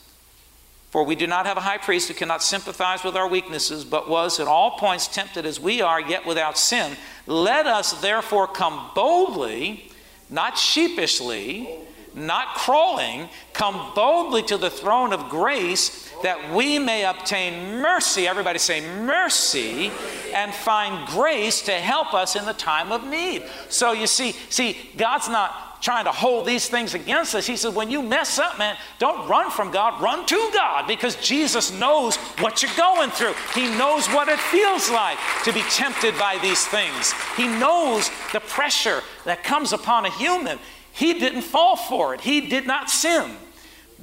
for 0.92 1.04
we 1.04 1.14
do 1.14 1.26
not 1.26 1.46
have 1.46 1.56
a 1.56 1.62
high 1.62 1.78
priest 1.78 2.08
who 2.08 2.14
cannot 2.14 2.42
sympathize 2.42 3.02
with 3.02 3.16
our 3.16 3.26
weaknesses, 3.26 3.82
but 3.82 4.10
was 4.10 4.38
in 4.38 4.46
all 4.46 4.72
points 4.72 5.08
tempted 5.08 5.46
as 5.46 5.58
we 5.58 5.80
are, 5.80 5.98
yet 5.98 6.26
without 6.26 6.58
sin. 6.58 6.98
Let 7.26 7.66
us 7.66 7.98
therefore 8.02 8.46
come 8.46 8.90
boldly, 8.94 9.90
not 10.28 10.58
sheepishly, 10.58 11.66
not 12.14 12.56
crawling, 12.56 13.30
come 13.54 13.92
boldly 13.94 14.42
to 14.42 14.58
the 14.58 14.68
throne 14.68 15.14
of 15.14 15.30
grace 15.30 16.12
that 16.22 16.52
we 16.52 16.78
may 16.78 17.06
obtain 17.06 17.80
mercy. 17.80 18.28
Everybody 18.28 18.58
say 18.58 18.82
mercy 19.00 19.90
and 20.34 20.52
find 20.52 21.08
grace 21.08 21.62
to 21.62 21.72
help 21.72 22.12
us 22.12 22.36
in 22.36 22.44
the 22.44 22.52
time 22.52 22.92
of 22.92 23.06
need. 23.06 23.44
So 23.70 23.92
you 23.92 24.06
see, 24.06 24.32
see, 24.50 24.76
God's 24.98 25.30
not 25.30 25.71
trying 25.82 26.04
to 26.04 26.12
hold 26.12 26.46
these 26.46 26.68
things 26.68 26.94
against 26.94 27.34
us. 27.34 27.46
He 27.46 27.56
says, 27.56 27.74
when 27.74 27.90
you 27.90 28.02
mess 28.02 28.38
up, 28.38 28.56
man, 28.56 28.76
don't 29.00 29.28
run 29.28 29.50
from 29.50 29.72
God, 29.72 30.00
run 30.00 30.24
to 30.26 30.50
God 30.54 30.86
because 30.86 31.16
Jesus 31.16 31.72
knows 31.72 32.16
what 32.38 32.62
you're 32.62 32.70
going 32.76 33.10
through. 33.10 33.34
He 33.52 33.68
knows 33.76 34.06
what 34.06 34.28
it 34.28 34.38
feels 34.38 34.88
like 34.90 35.18
to 35.44 35.52
be 35.52 35.62
tempted 35.62 36.16
by 36.18 36.38
these 36.40 36.64
things. 36.66 37.12
He 37.36 37.48
knows 37.48 38.10
the 38.32 38.40
pressure 38.40 39.02
that 39.24 39.42
comes 39.42 39.72
upon 39.72 40.06
a 40.06 40.10
human. 40.10 40.58
He 40.92 41.14
didn't 41.14 41.42
fall 41.42 41.76
for 41.76 42.14
it, 42.14 42.20
he 42.20 42.42
did 42.48 42.66
not 42.66 42.88
sin. 42.88 43.32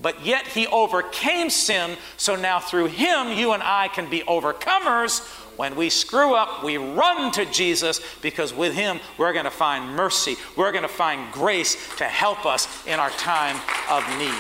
But 0.01 0.25
yet 0.25 0.47
he 0.47 0.65
overcame 0.67 1.49
sin, 1.49 1.97
so 2.15 2.37
now 2.37 2.59
through 2.59 2.87
him, 2.87 3.37
you 3.37 3.51
and 3.51 3.61
I 3.61 3.89
can 3.89 4.09
be 4.09 4.21
overcomers 4.21 5.19
when 5.59 5.75
we 5.75 5.89
screw 5.89 6.35
up, 6.35 6.63
we 6.63 6.77
run 6.77 7.33
to 7.33 7.43
Jesus 7.43 7.99
because 8.21 8.53
with 8.53 8.73
Him 8.73 9.01
we're 9.17 9.33
going 9.33 9.43
to 9.43 9.51
find 9.51 9.93
mercy. 9.93 10.37
We're 10.55 10.71
going 10.71 10.83
to 10.83 10.87
find 10.87 11.33
grace 11.33 11.75
to 11.97 12.05
help 12.05 12.45
us 12.45 12.87
in 12.87 12.97
our 12.97 13.09
time 13.09 13.57
of 13.89 14.01
need. 14.17 14.31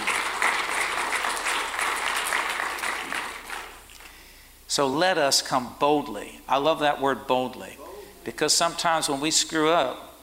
So 4.69 4.87
let 4.87 5.17
us 5.17 5.41
come 5.41 5.75
boldly. 5.77 6.39
I 6.47 6.55
love 6.55 6.79
that 6.79 7.01
word 7.01 7.27
boldly 7.27 7.75
because 8.23 8.53
sometimes 8.53 9.09
when 9.09 9.19
we 9.19 9.29
screw 9.29 9.71
up, 9.71 10.17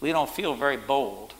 we 0.00 0.10
don't 0.10 0.28
feel 0.28 0.54
very 0.54 0.76
bold. 0.76 1.32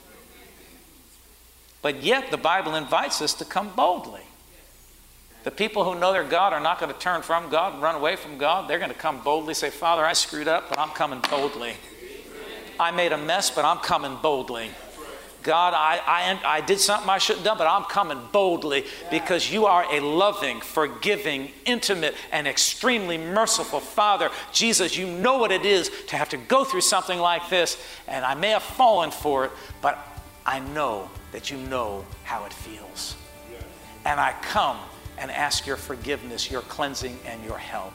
But 1.82 2.04
yet 2.04 2.30
the 2.30 2.36
Bible 2.36 2.76
invites 2.76 3.20
us 3.20 3.34
to 3.34 3.44
come 3.44 3.70
boldly. 3.74 4.22
The 5.44 5.50
people 5.50 5.84
who 5.84 5.98
know 6.00 6.12
their 6.12 6.24
God 6.24 6.54
are 6.54 6.60
not 6.60 6.80
going 6.80 6.92
to 6.92 6.98
turn 6.98 7.20
from 7.20 7.50
God 7.50 7.74
and 7.74 7.82
run 7.82 7.94
away 7.94 8.16
from 8.16 8.38
God. 8.38 8.68
They're 8.68 8.78
going 8.78 8.90
to 8.90 8.96
come 8.96 9.20
boldly, 9.20 9.52
say, 9.52 9.68
Father, 9.68 10.04
I 10.04 10.14
screwed 10.14 10.48
up, 10.48 10.70
but 10.70 10.78
I'm 10.78 10.88
coming 10.88 11.20
boldly. 11.30 11.74
I 12.80 12.90
made 12.90 13.12
a 13.12 13.18
mess, 13.18 13.50
but 13.50 13.64
I'm 13.64 13.76
coming 13.78 14.16
boldly. 14.22 14.70
God, 15.42 15.74
I, 15.74 16.00
I, 16.06 16.56
I 16.56 16.60
did 16.62 16.80
something 16.80 17.10
I 17.10 17.18
shouldn't 17.18 17.46
have 17.46 17.58
done, 17.58 17.58
but 17.58 17.70
I'm 17.70 17.84
coming 17.84 18.18
boldly 18.32 18.86
because 19.10 19.52
you 19.52 19.66
are 19.66 19.84
a 19.92 20.00
loving, 20.00 20.60
forgiving, 20.60 21.50
intimate, 21.66 22.14
and 22.32 22.48
extremely 22.48 23.18
merciful 23.18 23.80
Father. 23.80 24.30
Jesus, 24.52 24.96
you 24.96 25.06
know 25.06 25.36
what 25.36 25.52
it 25.52 25.66
is 25.66 25.90
to 26.08 26.16
have 26.16 26.30
to 26.30 26.38
go 26.38 26.64
through 26.64 26.80
something 26.80 27.18
like 27.18 27.50
this, 27.50 27.76
and 28.08 28.24
I 28.24 28.34
may 28.34 28.50
have 28.50 28.62
fallen 28.62 29.10
for 29.10 29.44
it, 29.44 29.50
but 29.82 29.98
I 30.46 30.60
know 30.60 31.10
that 31.32 31.50
you 31.50 31.58
know 31.58 32.06
how 32.22 32.46
it 32.46 32.52
feels. 32.54 33.14
And 34.06 34.18
I 34.18 34.32
come 34.40 34.78
and 35.18 35.30
ask 35.30 35.66
your 35.66 35.76
forgiveness, 35.76 36.50
your 36.50 36.62
cleansing, 36.62 37.18
and 37.26 37.44
your 37.44 37.58
help. 37.58 37.92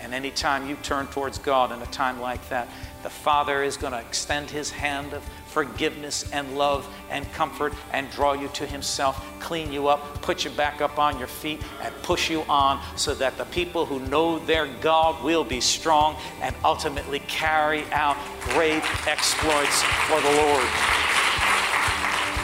And 0.00 0.14
anytime 0.14 0.68
you 0.68 0.76
turn 0.76 1.06
towards 1.08 1.38
God 1.38 1.72
in 1.72 1.82
a 1.82 1.86
time 1.86 2.20
like 2.20 2.48
that, 2.48 2.68
the 3.02 3.10
Father 3.10 3.62
is 3.62 3.76
going 3.76 3.92
to 3.92 4.00
extend 4.00 4.50
His 4.50 4.70
hand 4.70 5.12
of 5.12 5.22
forgiveness 5.46 6.30
and 6.32 6.56
love 6.56 6.88
and 7.10 7.30
comfort 7.32 7.72
and 7.92 8.10
draw 8.10 8.32
you 8.32 8.48
to 8.54 8.66
Himself, 8.66 9.24
clean 9.40 9.72
you 9.72 9.88
up, 9.88 10.22
put 10.22 10.44
you 10.44 10.50
back 10.50 10.80
up 10.80 10.98
on 10.98 11.18
your 11.18 11.28
feet, 11.28 11.60
and 11.82 11.94
push 12.02 12.30
you 12.30 12.42
on 12.48 12.80
so 12.96 13.14
that 13.14 13.36
the 13.38 13.44
people 13.46 13.86
who 13.86 14.00
know 14.08 14.38
their 14.38 14.66
God 14.80 15.22
will 15.24 15.44
be 15.44 15.60
strong 15.60 16.16
and 16.40 16.54
ultimately 16.64 17.20
carry 17.20 17.84
out 17.92 18.16
great 18.40 18.82
exploits 19.06 19.82
for 19.82 20.20
the 20.20 20.36
Lord. 20.36 20.97